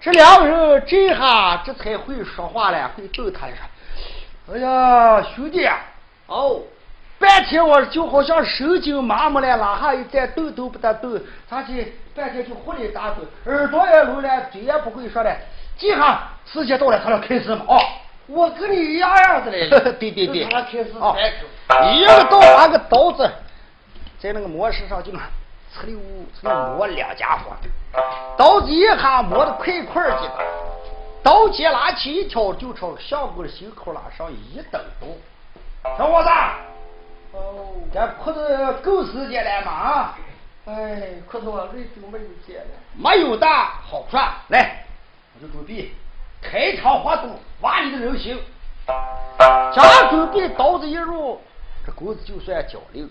[0.00, 3.52] 这两个人这下这才会说话了，会逗他了
[4.52, 5.78] ：“哎呀，兄弟啊，
[6.26, 6.60] 哦。”
[7.20, 15.32] 半天我就好像神经麻木了，哪下一再动都不得动，他去半天就糊里打滚，耳朵也聋了，嘴也不会说了。
[15.78, 17.64] 这下时间到了，他要开始嘛？
[17.68, 17.78] 哦，
[18.26, 19.68] 我跟你一样样的嘞。
[19.68, 20.44] 对 对对。
[20.50, 21.16] 他开始哦，
[21.94, 23.30] 一个刀拿个刀子
[24.18, 25.12] 在那个磨石上就
[25.74, 25.98] 呲溜
[26.40, 27.56] 呲溜磨两家伙，
[28.36, 30.30] 刀子一下磨的快快的，
[31.22, 35.06] 刀尖拿起一条就朝相公的心口拉上一蹬刀，
[35.96, 36.28] 小伙子。
[37.32, 39.72] 哦，这裤子够时间了吗？
[39.72, 40.18] 啊，
[40.66, 42.70] 哎，裤子我累都没有见了。
[42.94, 44.84] 没有的好说，来，
[45.34, 45.90] 我就准备
[46.42, 48.38] 开场活动，挖你的人心。
[48.86, 51.40] 刚准备刀子一入，
[51.86, 53.06] 这钩子就算交流。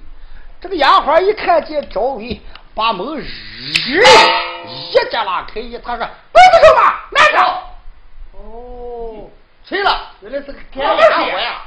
[0.62, 2.40] 这个丫鬟一看见赵伟，
[2.76, 3.26] 把门日
[4.68, 7.40] 一家拉开，一他说：“鬼子手吧，慢着。”
[8.38, 9.28] 哦，
[9.66, 11.62] 谁了，原来是个干丫鬟呀，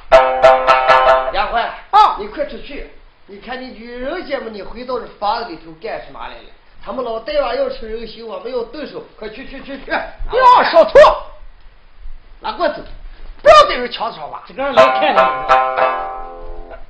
[1.32, 1.68] 丫鬟。
[1.90, 2.16] 啊！
[2.20, 2.88] 你快出去！
[3.26, 6.50] 你看你女人家嘛，你回到这房子里头干什么来了？
[6.84, 9.92] 他们老大娃要吃人心，我们要动手，快去去去去！
[10.30, 10.98] 不要小兔，
[12.38, 12.76] 拿过走，
[13.42, 14.44] 不要在这抢吵吧。
[14.46, 15.18] 这个人来看你，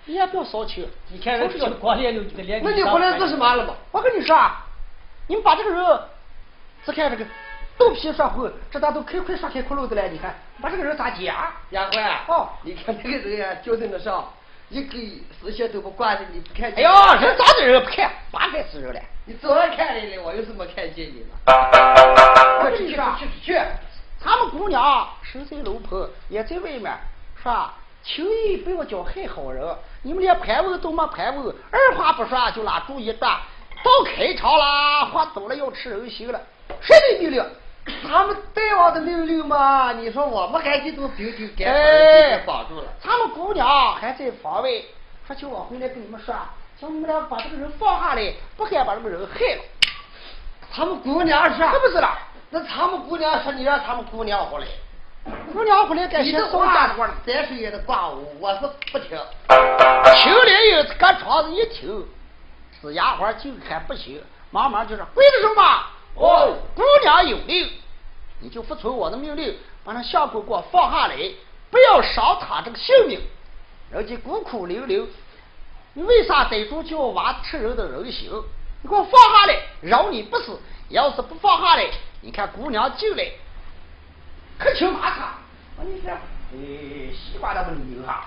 [0.06, 0.88] 你也不要骚气。
[1.08, 2.60] 你看人这光脸溜，这个脸。
[2.62, 3.74] 那你回来做什么了嘛？
[3.90, 4.64] 我跟你说啊，
[5.28, 6.00] 你们把这个人，
[6.84, 7.24] 只看这个
[7.78, 10.08] 肚皮说红，这咋都开快刷开窟窿子了？
[10.08, 11.52] 你看，把这个人咋接啊？
[11.70, 14.24] 丫鬟，哦，你看这个人呀，就在那上。
[14.70, 14.96] 一个
[15.40, 16.72] 视线都不挂着，你不看？
[16.72, 18.10] 哎呀，人咋的人不看？
[18.32, 19.00] 八该死人了！
[19.26, 22.60] 你早上看来了，我又怎么看见你了？
[22.60, 23.60] 快去去去去！
[24.20, 26.92] 他们姑娘身在楼棚，也在外面，
[27.36, 27.74] 是吧？
[28.02, 29.62] 轻易不要叫害好人。
[30.04, 33.40] 你们连盘问都没盘问，二话不说就拉主意转，
[33.82, 36.38] 到开场啦，话走了要吃人心了，
[36.82, 37.42] 谁的命令？
[38.06, 42.84] 他们大王的命令嘛，你说我们赶紧都丢丢干活，绑住了。
[43.02, 44.68] 他们姑娘还在房外，
[45.26, 46.34] 说叫我回来跟你们说，
[46.78, 49.62] 叫你们俩把这个人放下来，不敢把这个人害了。
[50.70, 52.18] 他们姑娘说，是不是了？
[52.50, 54.66] 那他们姑娘说你让他们姑娘回来，
[55.52, 57.14] 姑娘回来该先送家伙了。
[57.24, 58.60] 再说也得挂我，我是
[58.92, 59.18] 不听。
[59.48, 62.06] 听了有搁窗子一听，
[62.80, 67.70] 是丫鬟就看不行，忙忙就说：“跪着说吧。”哦，姑娘有令，
[68.40, 71.16] 你就服从我的命令，把那相公给我放下来，
[71.70, 73.20] 不要伤他这个性命。
[73.90, 75.06] 人家孤苦伶仃，
[75.94, 78.30] 你为啥逮住就要挖吃人的人心？
[78.82, 80.60] 你给我放下来，饶你不死。
[80.90, 81.88] 要是不放下来，
[82.20, 83.24] 你看姑娘进来，
[84.58, 85.34] 可请骂他。
[85.76, 88.26] 我你说，哎，西瓜那么牛哈，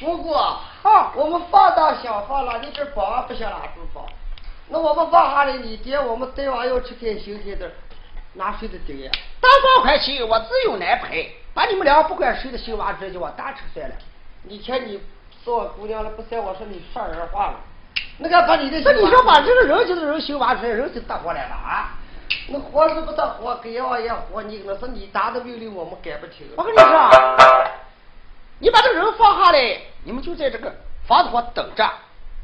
[0.00, 0.36] 不过
[0.82, 4.04] 啊，我们放大想放了，你这保安不想拉住放。
[4.68, 7.70] 那我们放下来，你爹我们带娃要吃开心天的，
[8.34, 9.10] 哪睡得着呀？
[9.40, 11.34] 大方块钱，我自有难赔。
[11.54, 13.94] 把你们俩不管谁的新娃直接往大车算了。
[14.44, 15.00] 你看你
[15.44, 17.54] 做姑娘了不算，我说你说人话了。
[18.18, 21.98] 那个把你的，那你说把这个人就是人新娃出来，人就搭过来了啊？
[22.48, 26.46] 那活是不得活，该要也活，你那是你打的命令，我们改不听。
[26.56, 27.10] 我跟你说，
[28.60, 30.74] 你把这个人放下来，你们就在这个
[31.06, 31.84] 房子上等着。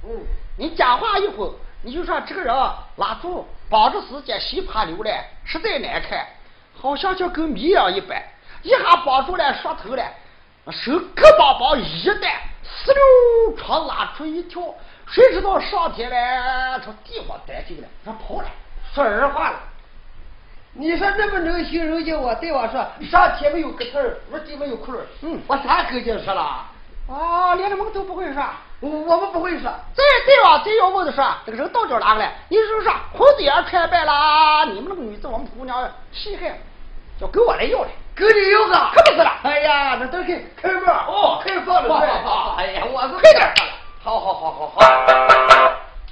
[0.04, 0.10] 嗯。
[0.56, 2.54] 你讲话一会儿，你就说这个人
[2.96, 6.24] 拉住，绑着时间稀怕流来，实在难看，
[6.80, 8.22] 好像就跟谜样一般。
[8.62, 10.04] 一下绑住了，说头了，
[10.70, 14.62] 手胳膊膀一带，呲溜朝拉出一条，
[15.08, 18.48] 谁知道上天了，从地方带进了，他跑了。
[18.94, 19.58] 说人话了。
[20.76, 24.98] 你说那么能行，人家我对我说，上天没有个头儿，我地没有窟窿。
[25.22, 26.66] 嗯，我啥跟前说了？
[27.08, 28.42] 啊，连你们都不会说，
[28.80, 29.70] 我我们不会说。
[29.94, 30.58] 再对吧？
[30.64, 32.34] 再要问的说，这个人到底哪个来？
[32.48, 34.64] 你说说裤子也穿白了？
[34.72, 36.58] 你们那个女子，我们姑娘稀罕，
[37.20, 38.74] 要跟我来要来，跟你要个？
[38.96, 39.30] 可不是了。
[39.44, 41.94] 哎呀，那都开开门哦，开放的。
[41.94, 43.54] 好好好，哎呀，我快点
[44.02, 44.80] 好好好好好。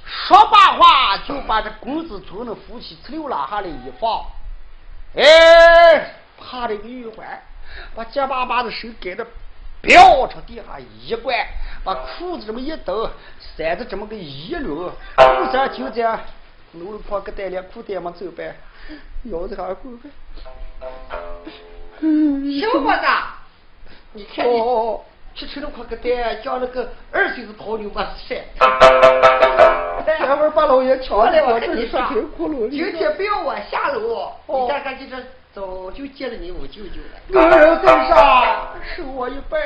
[0.05, 4.23] 说罢话，就把这公子村的夫妻呲溜拉下来一放。
[5.15, 7.39] 哎，趴了一个玉环，
[7.95, 9.23] 把结巴巴的手给他
[9.81, 11.35] 飙朝地下一跪，
[11.83, 13.07] 把裤子这么一抖，
[13.55, 16.19] 扇子这么个一捋，裤衫就这样，
[16.71, 18.55] 弄了破个带连裤带嘛走呗，
[19.25, 20.11] 腰子还滚滚。
[22.59, 23.07] 小伙子，
[24.13, 25.01] 你看你哦，
[25.35, 28.45] 去吃了块个蛋，叫那个二岁子泡妞把晒。
[30.05, 32.01] 前面把老爷瞧来，我跟你说，
[32.69, 35.17] 今天不要我下楼，你家赶紧这
[35.53, 37.19] 早就见了你我舅舅了。
[37.31, 39.59] 个人在上，受我一拜。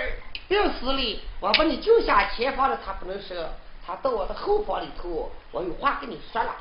[0.50, 3.38] 病死里，我把你救下前方的他不能生，
[3.86, 6.56] 他到我的后房里头，我有话跟你说了。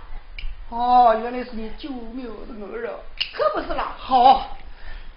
[0.70, 2.92] 哦，原来是你救命的恩人，
[3.32, 3.94] 可不是了。
[3.96, 4.56] 好，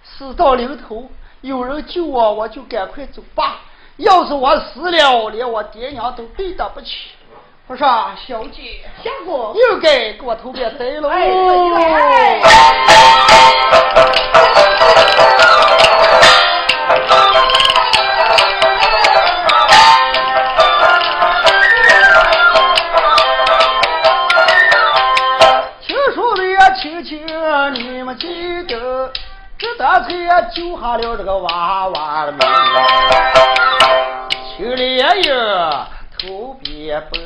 [0.04, 3.56] 事到临头，有人救我，我就赶快走吧。
[3.96, 7.08] 要是我死了，连我爹娘都对得不起。
[7.70, 7.86] 我说，
[8.26, 11.08] 小姐，相公，又该给我投别呆喽。
[11.08, 11.30] 哎，
[25.80, 27.24] 听说的呀，亲戚
[27.74, 29.12] 你们记得，
[29.56, 30.08] 这大才
[30.52, 32.40] 救下了这个娃娃的命。
[34.56, 35.86] 去年呀。
[36.22, 37.18] 头别白，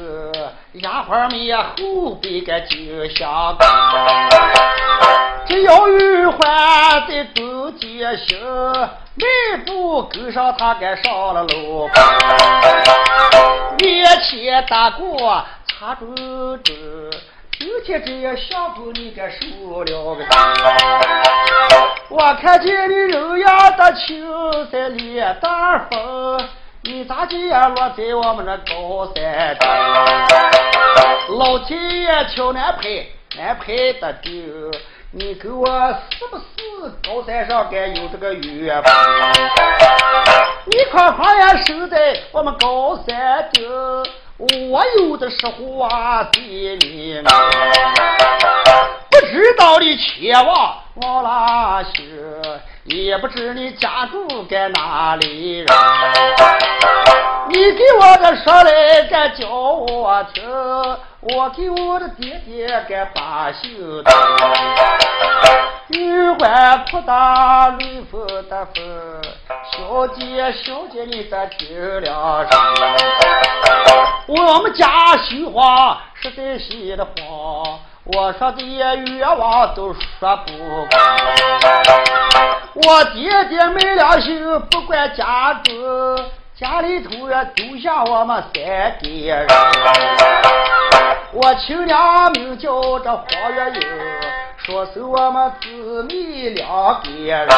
[0.82, 3.64] 丫鬟们呀后背个就像弓。
[5.46, 6.40] 只要玉环
[7.06, 8.36] 在中间行，
[9.14, 11.88] 迈步跟上他该上了楼。
[13.78, 16.12] 面前打过插珠
[16.56, 16.72] 珠，
[17.56, 20.24] 今天这样相公你该受了个。
[22.08, 24.26] 我看见你人样的青
[24.72, 26.48] 色脸蛋红。
[26.86, 29.66] 你咋就也落在我们这高山顶？
[31.38, 34.30] 老天爷挑难配，难配的丢。
[35.10, 35.66] 你给我
[36.10, 36.44] 是不是
[37.02, 38.92] 高山上该有这个缘分？
[40.66, 43.66] 你快快呀守在我们高山顶，
[44.70, 47.22] 我有的时候啊对你
[49.10, 52.02] 不知道的前往往哪去？
[52.84, 55.66] 也不知你家住在哪里人，
[57.48, 60.44] 你给我这说来该叫我听，
[61.22, 63.74] 我给我的爹爹该把心
[64.04, 64.14] 疼。
[65.88, 69.22] 玉环铺大绿风的风，
[69.72, 72.60] 小姐小姐你这听了声，
[74.28, 77.78] 我们家绣花实在喜的慌。
[78.06, 80.88] 我说的愿望都说不完，
[82.74, 86.22] 我爹爹没良心，不管家子，
[86.54, 89.46] 家里头也丢下我们三个人。
[91.32, 93.80] 我亲娘名叫这黄月英，
[94.58, 97.48] 说是我们姊妹两个人。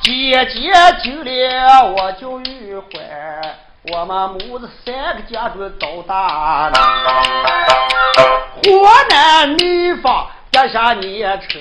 [0.00, 0.72] 姐姐
[1.04, 2.90] 救了我叫玉环。
[3.90, 6.80] 我们母子三个家中都大难，
[8.62, 11.58] 河南女方跌下年车，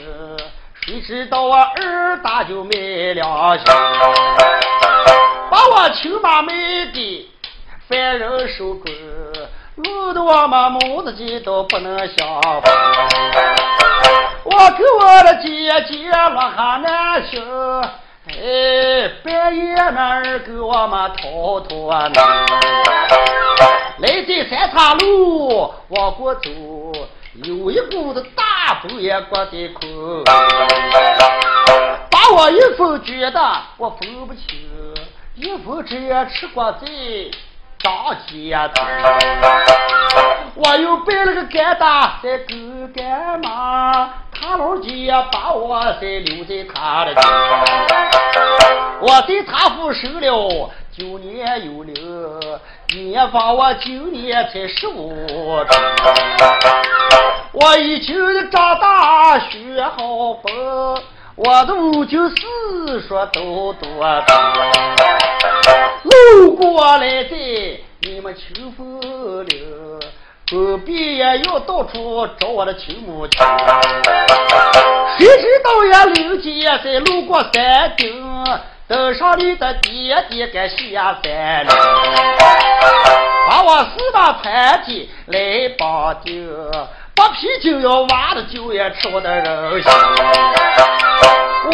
[0.86, 3.66] 谁知道我二大就没良心，
[5.50, 6.54] 把我亲妈卖
[6.94, 7.28] 的
[7.90, 8.86] 犯人手中，
[9.78, 12.62] 弄得我们母子几都不能相逢。
[14.44, 15.50] 我给我的姐
[15.90, 17.42] 姐落下难行。
[18.28, 22.08] 哎，半夜那儿给我们偷偷啊，
[23.98, 26.50] 来这三岔路往过走，
[27.44, 30.24] 有一股子大风也刮得空，
[32.12, 33.42] 把我一副觉得
[33.78, 34.70] 我分不清，
[35.36, 37.32] 一副只也吃过贼。
[37.84, 37.92] 张
[38.28, 38.80] 家子，
[40.54, 42.54] 我又背了个疙瘩在狗
[42.94, 44.14] 干嘛？
[44.42, 47.22] 他老姐把我再留在他的家，
[49.00, 52.60] 我在他府守了九年有了，
[52.96, 55.14] 年方我今年才十五，
[57.54, 58.16] 我已经
[58.50, 60.52] 长大学好本。
[61.36, 63.90] 我的五九四说都多。
[66.04, 69.46] 路过来的你们秋风了，
[70.52, 73.40] 不必也要到处找我的亲母亲。
[75.18, 78.22] 谁知道呀，刘姐在路过山顶，
[78.86, 81.74] 登上你的爹爹该下山了，
[83.50, 86.46] 把我四大盘的来绑定。
[87.22, 89.92] 喝啤酒要挖的酒也吃我的人心，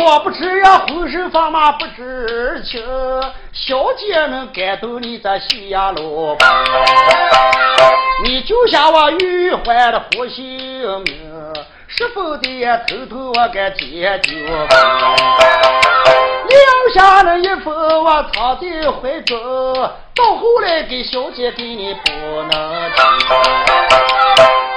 [0.04, 2.84] 我不吃呀浑身发麻不知情，
[3.54, 6.38] 小姐能感动你这心呀路，
[8.26, 10.45] 你就像我玉环的护性
[11.06, 11.16] 命，
[11.89, 14.31] 是否得偷偷我给解救？
[16.47, 19.38] 留下了一封我藏在怀中，
[20.13, 22.11] 到后来给小姐给你不
[22.43, 22.99] 能听。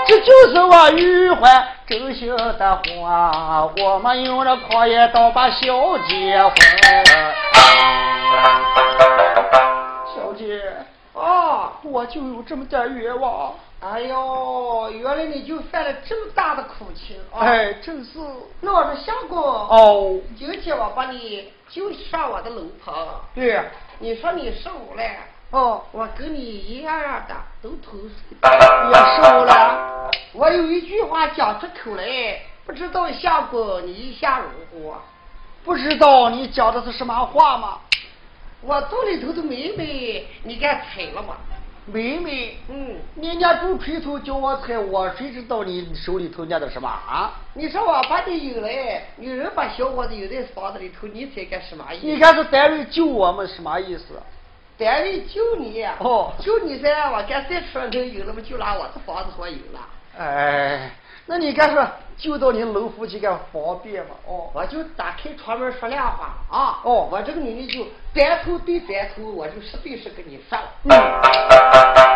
[0.07, 6.53] 这就是我玉环真心的话，我们用了狂言刀把小姐还。
[10.15, 10.63] 小姐
[11.15, 13.53] 啊，我就有这么点愿望。
[13.81, 17.41] 哎呦，原来你就犯了这么大的苦情啊！
[17.41, 18.19] 哎，真是。
[18.61, 22.95] 那我是相公哦，今天我把你就上我的楼棚。
[23.35, 23.59] 对，
[23.99, 25.03] 你说你十五了。
[25.53, 30.11] 哦，我跟你一样样的，都偷税，也收了。
[30.35, 34.99] 我有一句话讲出口来，不知道相公你意下如何？
[35.65, 37.79] 不知道你讲的是什么话吗？
[38.61, 41.35] 我肚里头的妹妹，你敢踩了吗？
[41.93, 47.33] 妹妹，嗯，你家住锤头叫我猜，我谁知道你手里头捏的什么啊？
[47.55, 52.07] 你说我把你引来，女人把小伙子引在房子里头，你猜干什么意思？
[52.07, 54.21] 你看是单位救我们什么意思？
[54.79, 57.11] 单位救你哦，救你噻！
[57.11, 59.81] 我干再出头有了嘛，就拿我的房子说有了。
[60.19, 60.91] 哎，
[61.31, 61.87] 那你该说
[62.19, 64.17] 就到你楼夫去干方便嘛？
[64.27, 66.81] 哦，我就打开窗门说亮话啊！
[66.83, 70.65] 哦，我这个女的就单头对单头，我就实对实跟你说了。
[70.83, 70.91] 嗯，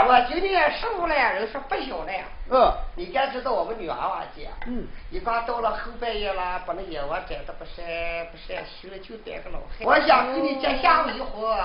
[0.09, 2.13] 我今年十五了，人说不小了。
[2.51, 9.87] 嗯，你该知道我们女娃娃家，嗯，一刚到了后半夜了，把那眼窝摘的不晒不晒，修了就逮个老汉。
[9.87, 11.57] 我想跟你结下一伙。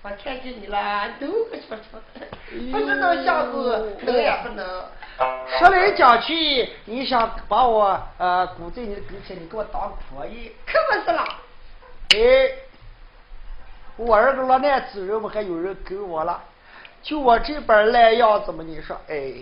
[0.00, 2.00] 我看见你了，都不说说，
[2.70, 4.84] 不知道下次能也不能。
[5.58, 11.24] 说来讲去，你想把我呃鼓在你的跟前，你给我当婆姨，可不是啦。
[12.10, 12.16] 哎，
[13.96, 16.44] 我二个老男子人们还有人跟我了，
[17.02, 19.34] 就我这般烂样子嘛，你说，哎，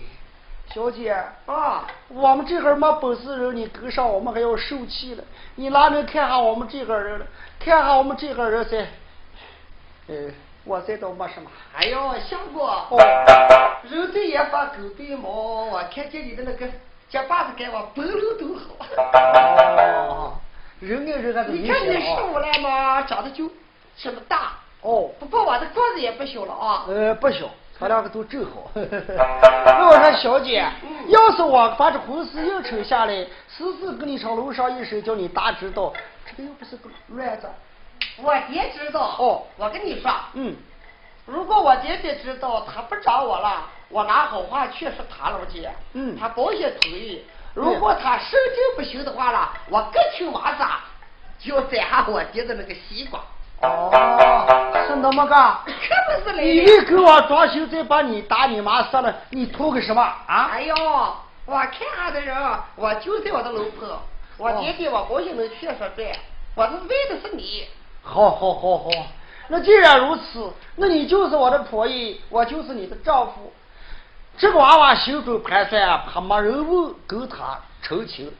[0.74, 1.12] 小姐
[1.44, 5.24] 啊，我们这会儿没本事人，你跟上我们还要受气了。
[5.56, 7.26] 你哪能看下我们这个人了？
[7.60, 8.86] 看下我们这个人噻，
[10.08, 10.14] 哎。
[10.66, 11.48] 我这倒没什么。
[11.74, 12.98] 哎呦，相公，哦，
[13.88, 16.66] 人对眼把，狗对毛，我看见你的那个
[17.08, 18.84] 结巴子给我，白露都好。
[20.08, 20.34] 哦，
[20.80, 23.48] 人跟人还是你看你十五了嘛，长得就
[23.96, 24.54] 这么大。
[24.82, 26.84] 哦，不过我的个子也不小了啊。
[26.88, 27.48] 呃，不小，
[27.78, 28.70] 他两个都正好。
[28.74, 30.68] 那我说小姐，
[31.08, 35.92] 要是我把这婚事应承下来，私自跟你上楼上一声，叫你大知道，
[36.28, 37.46] 这个又不是个乱子。
[38.22, 40.56] 我爹知道哦，我跟你说，嗯，
[41.26, 47.24] 如果我爹爹知道他不找我了，我拿好话劝说他老姐，嗯，他保险同意。
[47.54, 50.80] 如果他神经不行的话了，我隔听马扎
[51.38, 53.20] 就要摘下我爹的那个西瓜。
[53.62, 53.90] 哦，
[54.86, 55.34] 是那么个？
[55.64, 56.42] 可不是嘞！
[56.42, 60.50] 你一给我装修，再把你打你妈杀了，你图个什么啊？
[60.52, 60.74] 哎呦，
[61.46, 62.36] 我看下的人，
[62.76, 63.98] 我就在我的楼棚，
[64.36, 66.14] 我爹爹我高兴能劝说对，
[66.54, 67.66] 我是为的是你。
[68.06, 68.90] 好，好，好，好。
[69.48, 73.52] 那既然如此，那你就是我的婆姨，我就是你的丈夫。
[74.38, 78.32] 这个娃娃心中盘算，怕没人问，跟他成亲。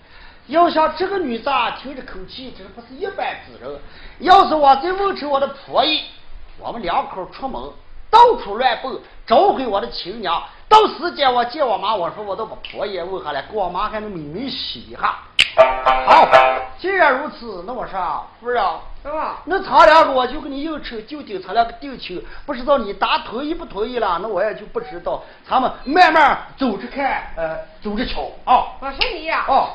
[0.46, 1.50] 要想这个女子
[1.82, 3.80] 听这口气，这不是一般之人。
[4.20, 6.04] 要是我再问成我的婆姨，
[6.58, 7.60] 我们两口出门，
[8.08, 10.42] 到处乱蹦，召回我的亲娘。
[10.68, 15.16] 到时间我见我妈，我说我都把婆爷问下来，给我妈还能美美洗一下。
[16.06, 16.28] 好，
[16.78, 18.62] 既然如此，那我说夫人，
[19.02, 19.38] 是吧？
[19.46, 25.22] 那他两个我就跟你应酬，就顶他两个定亲，不知道你答同意不同意了，那我也就不知道。
[25.48, 28.74] 咱们慢慢走着看，呃，走着瞧啊。
[28.80, 29.70] 我说你呀，哦，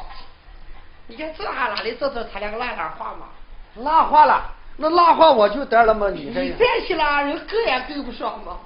[1.08, 3.28] 你看这还哪里做做他两个烂烂话嘛？
[3.76, 4.43] 拉话了，
[4.78, 8.58] 那拉话我就得了嘛，你这你再去拉，人够也够不上嘛。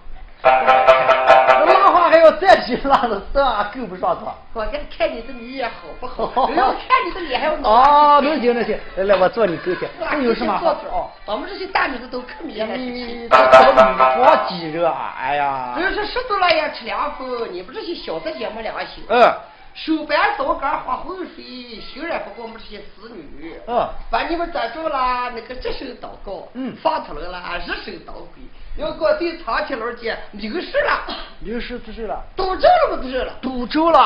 [0.44, 4.32] 那拉话还要再去拉的，这还够不上他。
[4.54, 6.48] 我看看你的女也好不好？
[6.50, 10.58] 人要看你的脸还要哦，能行能行，来来，我坐你跟前，那这有什么？
[10.60, 12.66] 坐坐哦，我们这些大女子都可迷了。
[12.76, 15.16] 你这小女多急热啊！
[15.20, 19.04] 哎呀，人说十多了也吃凉风，你不这些小子也没良心。
[19.10, 19.34] 嗯
[19.76, 23.60] 手搬刀杆花浑水，修然不过我们这些子女。
[23.68, 28.42] 嗯把你们抓住了，那个只手祷告，嗯放出来了，日手捣鬼。
[28.78, 31.08] 要给我对长期老姐有事了，
[31.40, 33.32] 六十多岁了，都这了不就是了？
[33.42, 34.00] 赌咒了。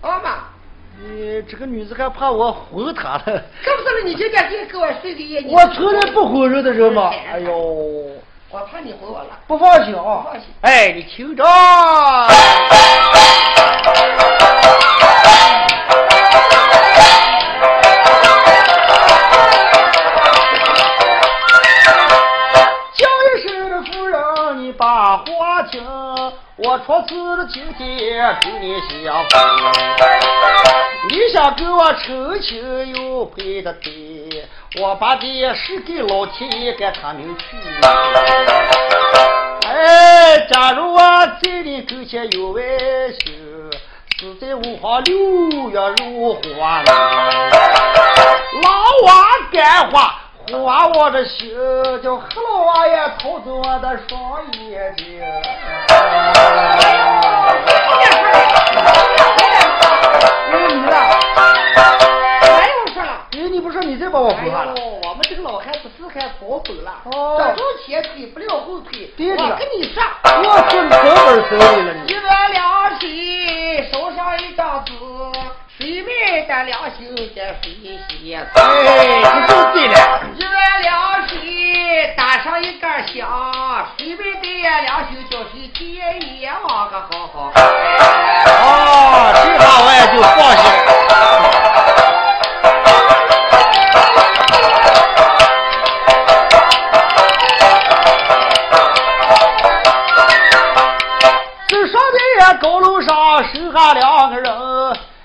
[0.00, 0.44] 啊妈，
[0.98, 3.22] 你这个女子还怕我哄她了？
[3.24, 3.30] 可
[3.76, 7.10] 不是了，你今天就给我睡个夜，你我从来不哄人的人嘛。
[7.30, 7.54] 哎呦，
[8.48, 9.38] 我怕你哄我了。
[9.46, 10.44] 不放心啊不放心！
[10.62, 11.44] 哎，你听着。
[25.66, 25.82] 把话听，
[26.56, 29.40] 我出自的今天给你相逢。
[31.10, 34.48] 你想跟我成亲又配的对，
[34.80, 37.44] 我把这事给老天爷给他们去。
[39.68, 41.00] 哎，假如我
[41.42, 43.72] 在你跟前有外甥，
[44.18, 46.82] 死在五花六月如花
[48.62, 48.70] 老
[49.04, 49.14] 娃
[49.52, 50.14] 干花。
[50.52, 51.50] 花我的心，
[52.02, 55.20] 叫黑老王爷偷走我的双眼睛。
[60.52, 60.96] 有你了，
[62.42, 63.26] 哎，我说了。
[63.32, 64.74] 哎，你不说你再把我哎扶下了？
[64.76, 69.06] 呦，我们这个老汉子是还保守了，哦早朝前推不了后推。
[69.16, 70.30] 对的我跟你说，我
[70.70, 70.92] 是口
[71.26, 72.20] 本手里了你一你。
[72.20, 74.92] 个良心，手上一张纸，
[75.76, 77.72] 水面的良心在水
[78.08, 78.34] 洗。
[78.34, 80.20] 哎，这就对了。
[80.34, 80.48] 一个
[80.82, 81.36] 良心，
[82.16, 87.62] 打上一根香，水面的良心叫谁见阎王个好好看。
[87.64, 90.88] 哦，这下我也就放心了。
[101.68, 104.50] 这上面高楼上生下两个人，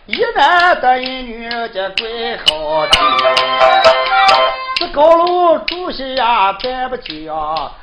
[0.07, 2.99] 一男的一女，这怪好听。
[4.75, 7.80] 这高楼住下呀，办不起呀，再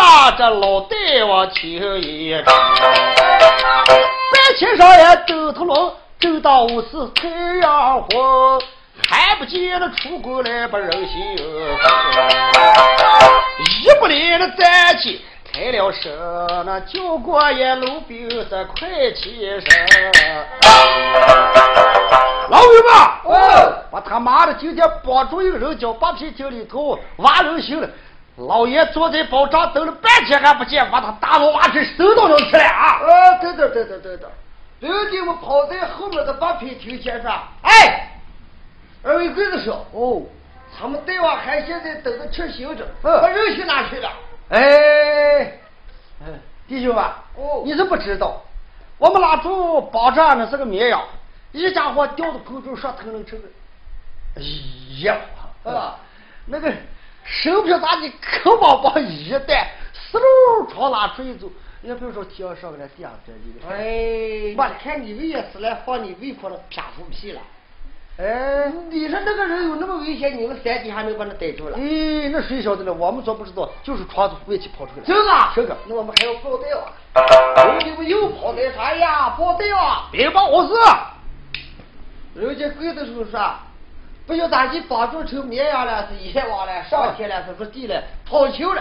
[0.00, 0.96] 把这老大
[1.28, 2.54] 王请一场。
[3.84, 7.28] 白天上也走头龙，正到午是太
[7.60, 8.62] 阳红，
[9.06, 11.36] 还不见那出宫来不人心
[13.58, 15.20] 一不离的站起，
[15.52, 16.10] 开了声，
[16.64, 19.86] 那叫过也路兵的快起身。
[22.48, 22.90] 老友们，
[23.24, 27.86] 哦我他妈的今天帮助一个人叫八皮井里头挖人心了。
[28.46, 33.00] 老爷坐在宝帐等了半天还不见，把他大脑挖成手都能吃了啊！
[33.00, 34.30] 呃，等等等等等等，
[34.78, 38.12] 刘金我跑在后面的八品厅前上，哎，
[39.02, 40.22] 二位贵子说，哦，
[40.78, 44.10] 他们大王还现在等着吃行着，嗯把人去哪去了？
[44.48, 44.58] 哎，
[46.20, 47.04] 嗯弟兄们，
[47.36, 48.40] 哦你是不知道，
[48.96, 51.02] 我们拉住宝帐那是个绵羊，
[51.52, 53.48] 一家伙掉到空中上腾楞成个，
[54.36, 54.42] 哎
[55.02, 55.16] 呀，
[55.64, 55.96] 啊
[56.46, 56.72] 那个
[57.30, 59.70] 手表打的可往往一带，
[60.10, 61.48] 嗖溜朝哪追走，
[61.80, 67.40] 也不用说天上来地下这个，哎，我看你胃也是来放你胃口的撇胡屁了。
[68.18, 68.72] 哎。
[68.90, 71.76] 你说那个人有那么危险，你们三弟还能把他逮住了？
[71.76, 72.92] 哎，那谁晓得呢？
[72.92, 75.02] 我们所不知道，就是窗子外去跑出来。
[75.06, 77.78] 这个啊，这个那我们还要报带啊！
[77.84, 79.30] 你们又跑来啥呀？
[79.38, 80.08] 报带啊！
[80.10, 80.74] 别把我事。
[82.34, 83.54] 人家跪的时候说，
[84.30, 88.80] 不晓咋地绑住成绵羊了，是阎王了，上天了，是入地了，跑球了，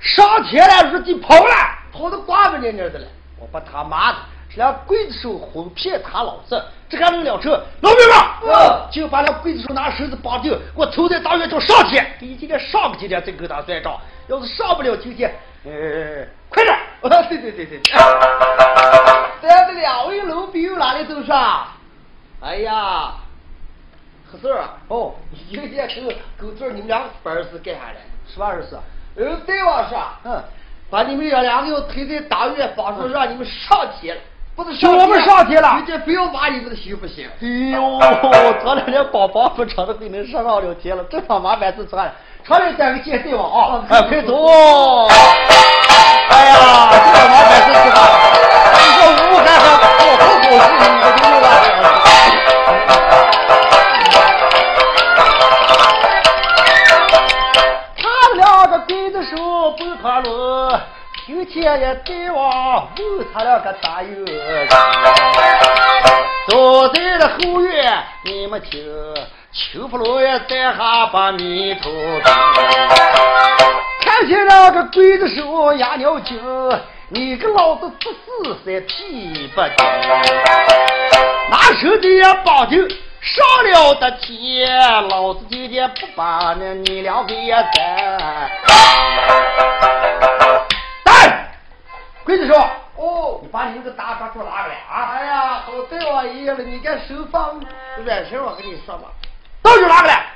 [0.00, 1.52] 上天了，入地跑了。
[1.92, 3.06] 跑得瓜不蔫蔫的了。
[3.38, 4.18] 我把他妈的
[4.48, 7.52] 这俩刽子手哄骗他老子，这还能了成？
[7.82, 8.16] 老兵们，
[8.54, 12.10] 嗯就把那刽子手拿绳子绑定，给我投在大院中上天。
[12.18, 13.94] 你今天上不今天再跟他算账，
[14.28, 15.30] 要是上不了今天，
[15.66, 16.74] 呃，快点！
[17.02, 17.78] 啊，对对对对，
[19.42, 21.66] 咱们两位老兵哪里都上？
[22.40, 23.12] 哎呀，
[24.30, 25.14] 何四儿啊，哦，
[25.48, 25.88] 一天
[26.38, 27.96] 狗狗嘴儿你们两个本事干啥来？
[28.26, 28.78] 什么二十四？
[29.16, 30.42] 人对我说，嗯，
[30.90, 34.22] 把你们爷两个要推在大院，把说让你们上天了，
[34.54, 37.26] 不是上我们上天了你这非要把你们的行不行？
[37.40, 37.98] 哎呦，
[38.64, 42.12] 咱俩连帮帮不成的给能上上了天了，这他妈办事算了，
[42.44, 43.82] 常来带个见对吧啊？
[43.88, 45.06] 哎，快走！
[46.28, 47.96] 哎呀，这他妈办事是吧？
[48.74, 48.98] 你说
[49.32, 52.07] 武汉还好好好事，你可就有了。
[57.96, 58.04] 他
[58.34, 60.78] 两个背着手不他路，
[61.26, 64.08] 今天也对望问他两个咋有？
[66.48, 68.82] 走在了后院，你们听，
[69.52, 71.90] 秋福楼也在下把米头。
[74.02, 76.38] 看见两个刽子手压尿精，
[77.10, 79.76] 你个老子十四三屁不精，
[81.50, 88.50] 那时的也帮就上了的天，老子今天不把那你两个也宰。
[91.06, 91.48] 来，
[92.24, 92.58] 鬼子说，
[92.96, 95.16] 哦你，把你那个大抓住拿过来啊！
[95.16, 97.58] 哎呀，好对我爷爷了，你敢手放
[98.04, 99.08] 软绳，我跟你说吧，
[99.62, 100.26] 都是拿过来。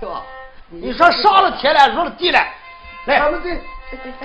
[0.00, 0.22] 对吧？
[0.68, 2.44] 你说上了天了，入了地了，
[3.04, 3.50] 来，他们这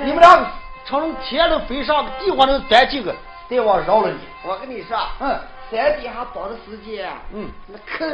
[0.02, 0.44] 你们俩
[0.86, 3.16] 从天上飞上，地方能钻几个，
[3.50, 4.20] 对我饶了你。
[4.44, 5.40] 我跟你说，嗯。
[5.72, 8.06] 山底下绑的时间，嗯，那可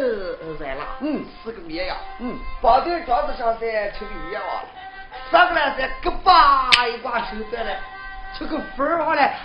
[0.58, 4.70] 软了，嗯，是个绵羊，嗯，绑在桩子上噻，成个冤枉了，
[5.30, 7.72] 上个来噻，咯巴一挂手断了，
[8.40, 9.36] 这个风儿上来，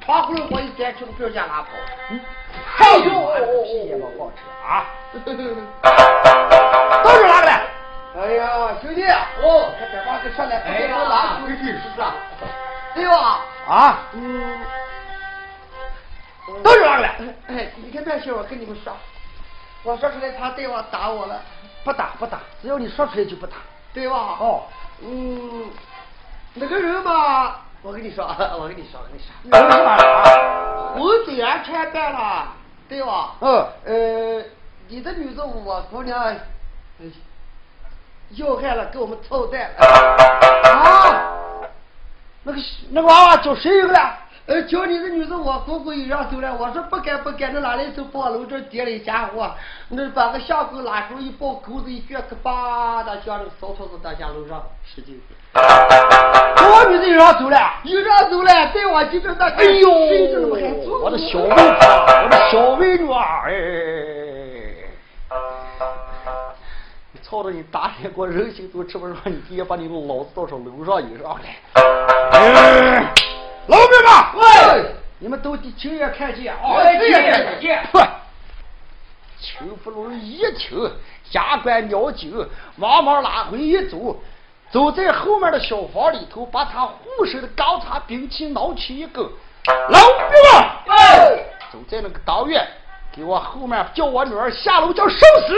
[0.00, 1.68] 啪咕噜我一钻，从这家拉跑，
[2.10, 2.20] 嗯，
[2.78, 4.36] 哎呦，屁也没好吃
[4.66, 4.86] 啊！
[5.22, 5.36] 都是
[7.26, 7.71] 哪个来。
[8.14, 9.02] 哎呀，兄弟，
[9.42, 12.06] 哦，快点把这上来，哎呀拿出去，是不是？
[12.94, 13.40] 对吧？
[13.66, 14.60] 啊，嗯，
[16.62, 17.14] 都是拿过来。
[17.48, 18.92] 哎，你看这事，我跟你们说，
[19.82, 21.40] 我说出来，他对我打我了，
[21.84, 23.56] 不打不打，只要你说出来就不打。
[23.94, 24.36] 对吧？
[24.40, 24.64] 哦，
[25.02, 25.70] 嗯，
[26.54, 28.24] 那个人嘛，我跟你说，
[28.60, 29.30] 我跟你说，我跟你说？
[30.98, 32.48] 我虽然穿戴了，
[32.88, 33.36] 对吧？
[33.40, 34.44] 嗯，呃，
[34.88, 37.06] 你的女子我姑娘，呃
[38.36, 39.86] 要害了，给我们操蛋了。
[40.70, 41.14] 啊，
[42.44, 42.58] 那个
[42.90, 44.18] 那个娃娃叫谁有个了？
[44.44, 49.54] 呃，叫你的女子我姑姑又让走了，我说不敢不敢，那哪里走报楼这跌了一家伙，
[49.88, 55.20] 那把个相公拉出一抱钩子一撅，个吧的像那个扫帚子大家楼上使劲。
[55.54, 57.56] 我女子又让走了。
[57.84, 59.88] 又让走了，在我这边那哎呦
[61.00, 61.54] 我的小妹夫，
[62.24, 63.54] 我的小美女儿，哎！
[67.32, 71.82] 你操着你打脸给我人心都吃不上，你爹把你老子到上楼上引上来。
[72.30, 73.10] 哎，
[73.68, 74.42] 老兵们，
[74.74, 74.84] 喂，
[75.18, 76.60] 你们都亲眼看见啊？
[76.76, 78.06] 哎亲眼看见哼
[79.40, 80.92] 邱福龙一听，
[81.24, 84.20] 下官尿酒，忙忙拉回一走，
[84.70, 89.24] 走在后面的小房里头，把他护手的钢叉兵器挠起一根。
[89.24, 91.38] 老兵们，哎
[91.72, 92.62] 走在那个当院，
[93.14, 95.54] 给我后面叫我女儿下楼叫收拾。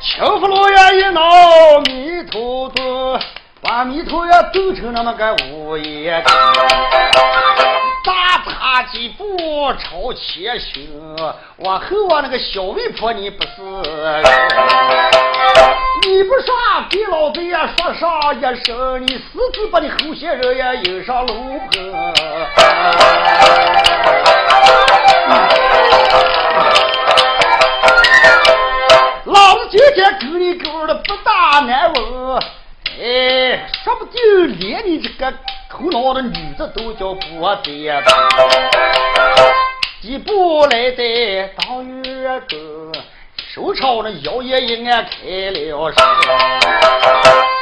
[0.00, 1.20] 邱福罗院一闹
[1.86, 3.18] 迷途多，
[3.60, 6.22] 把迷途也走成那么个午夜
[8.04, 11.16] 大踏几步朝前行，
[11.58, 13.48] 往后啊那个小媒婆你不是，
[16.08, 22.12] 你不上给老子也说上一声，你私自把你后些人也引上楼棚。
[29.26, 32.36] 老子今天跟你狗的不大难闻，
[33.00, 35.32] 哎，说不定连你这个
[35.82, 37.20] 头脑的女子都叫不
[37.64, 38.12] 得吧。
[40.00, 42.58] 几步来在当院中，
[43.52, 45.96] 手朝那腰也一按开了声，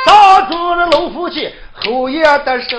[0.04, 2.78] 当中的老夫妻后也得手，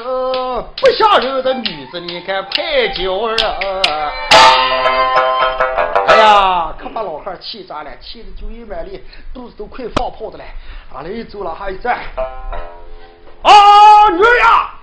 [0.77, 3.37] 不像人的女子，你看快叫人。
[6.07, 10.43] 哎呀，可把老汉气炸了，气得酒意满里，肚子都快放炮的了。
[10.93, 11.97] 哪里走了还一站？
[13.41, 13.51] 啊，
[14.11, 14.75] 女呀！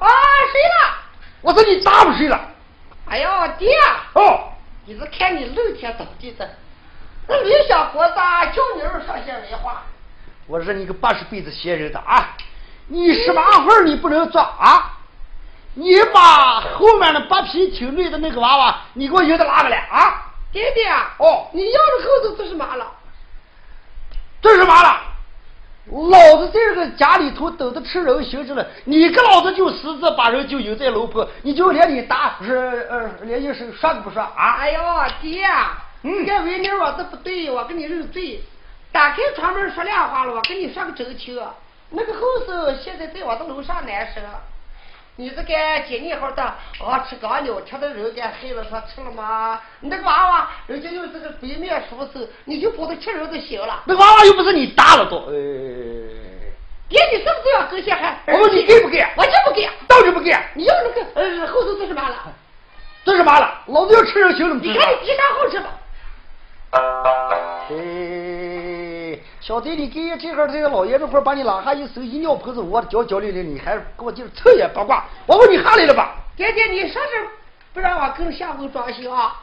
[0.00, 0.08] 啊，
[0.52, 0.98] 谁了？
[1.42, 2.40] 我说你咋不睡了？
[3.08, 3.28] 哎呦，
[3.58, 3.76] 爹，
[4.14, 4.52] 哦，
[4.86, 6.48] 你是看你露天当地的，
[7.28, 9.82] 那理想国咋叫你儿说些来话？
[10.46, 12.36] 我说你个八十辈子闲人的啊！
[12.88, 14.98] 你十八岁你不能做啊！
[15.74, 20.32] 你把后面的八匹挺累的那个娃娃，你给我引到哪个来啊？
[20.50, 20.88] 爹爹，
[21.18, 22.86] 哦你要的猴子这是麻了？
[24.42, 25.00] 这是麻了？
[25.90, 34.56] 老子这个家里头等着吃人行着了，你个老子就私自把人就引在楼坡，你就连你打是呃连一声说都不说啊？
[34.58, 34.80] 哎呦
[35.20, 35.46] 爹，
[36.02, 38.40] 嗯，这为娘我这不对，我跟你认罪。
[38.92, 41.40] 打开窗门说亮话了，我跟你说个真情，
[41.90, 44.20] 那个后生现在在我的楼上难受。
[45.20, 45.44] 你这个
[45.86, 49.60] 今年好的啊，吃刚牛，吃的肉给害了，说吃了吗？
[49.80, 53.82] 你那个娃娃，人家用这个北面舒手，你就把他吃肉就行了。
[53.84, 55.32] 那娃娃又不是你打了都，哎，
[56.88, 58.18] 爹，你是不是要跟小孩？
[58.28, 59.06] 我问你给不给？
[59.14, 60.34] 我就不给，当然不给。
[60.54, 62.16] 你要那个呃后头做什么了？
[63.04, 63.60] 做什么了？
[63.66, 65.68] 老子要吃肉行了，你看你比啥好吃吧？
[67.68, 67.76] 哎，
[69.50, 75.04] 小弟，你给这个这个老爷子块把你拉下一手一尿盆子，我教教你的，你还给我就是扯也八卦。
[75.26, 76.14] 我问你下来了吧？
[76.36, 77.28] 爹爹，你说是
[77.74, 79.34] 不让我跟下回装修啊？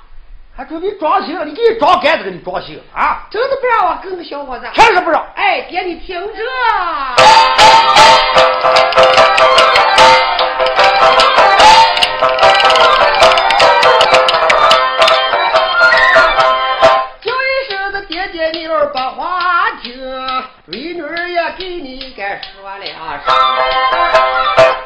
[0.56, 1.44] 还准备装修？
[1.44, 3.28] 你给你装杆子给你装修啊？
[3.30, 4.66] 真的不让我跟个小伙子？
[4.74, 5.22] 还是不让？
[5.36, 6.32] 哎，爹，你听着。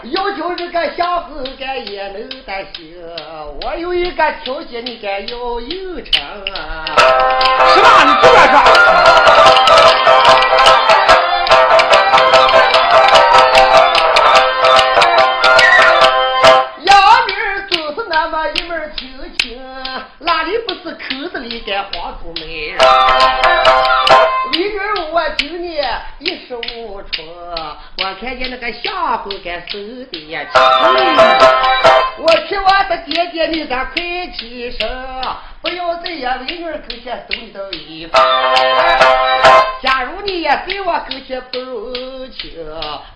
[0.03, 2.95] 要求这个小子该也能得行。
[3.61, 6.13] 我有一个条件，你该要应承。
[7.73, 8.03] 是吧？
[8.05, 8.61] 你这边说。
[20.19, 22.77] 哪里不是口子里该黄土美人？
[24.53, 24.79] 为女
[25.11, 26.40] 我今年一
[28.21, 29.79] 看见那个相公该守
[30.11, 30.51] 得也轻。
[32.19, 33.93] 我去我的爹爹你咱快
[34.37, 34.87] 起身，
[35.59, 38.19] 不要在呀为女跟前走你的尾巴。
[39.81, 41.91] 假如你也在我跟前不柔
[42.27, 42.51] 情，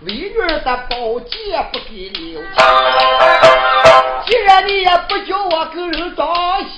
[0.02, 2.50] 为女的宝剑不给留情。
[4.26, 6.26] 既然你也不叫我跟人当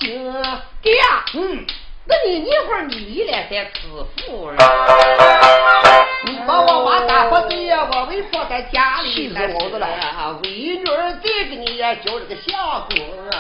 [0.01, 0.34] 心，
[0.82, 0.91] 爹，
[1.36, 1.65] 嗯，
[2.05, 4.57] 那你一会儿你一脸在吃妇人，
[6.26, 9.88] 你把我娃打发对呀，我为婆在家里，气死老子了，
[10.43, 12.57] 为女儿再给你也叫这个相
[12.89, 12.97] 公
[13.30, 13.34] 啊！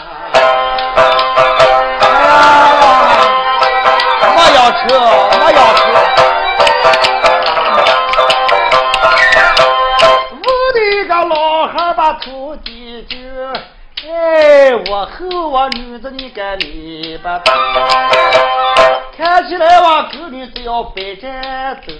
[4.21, 5.79] 哎呀，我要吃，我要吃。
[10.43, 11.33] 我的个老
[11.67, 13.17] 汉把土地就。
[14.07, 17.41] 哎，我后我女子你该明白，
[19.17, 21.91] 看起来我狗女子要白战斗，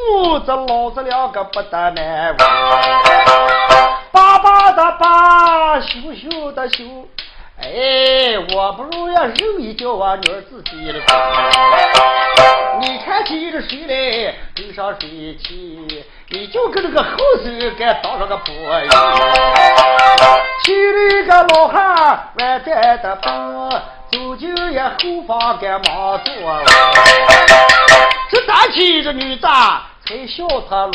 [0.00, 2.36] 父子老子两个不得难为，
[4.10, 6.84] 爸爸的爸，羞羞的羞。
[7.62, 7.68] 哎，
[8.54, 10.98] 我不如要认一叫我女儿自己的
[12.80, 16.04] 你看起这谁来跟上谁去？
[16.30, 18.88] 你就跟那个后生该当上个婆姨。
[20.64, 20.74] 心
[21.20, 23.70] 里个老汉万载的风，
[24.10, 26.34] 走进也后方该忙做。
[28.30, 29.46] 这大起这女子。
[30.10, 30.92] 才笑他了，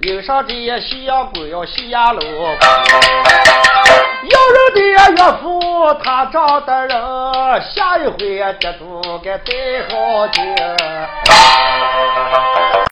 [0.00, 2.28] 有上这些西洋鬼要西洋路，要
[4.52, 4.98] 人的岳
[5.40, 6.94] 父他找的人，
[7.74, 9.54] 下一回这都该带
[9.88, 10.76] 好点。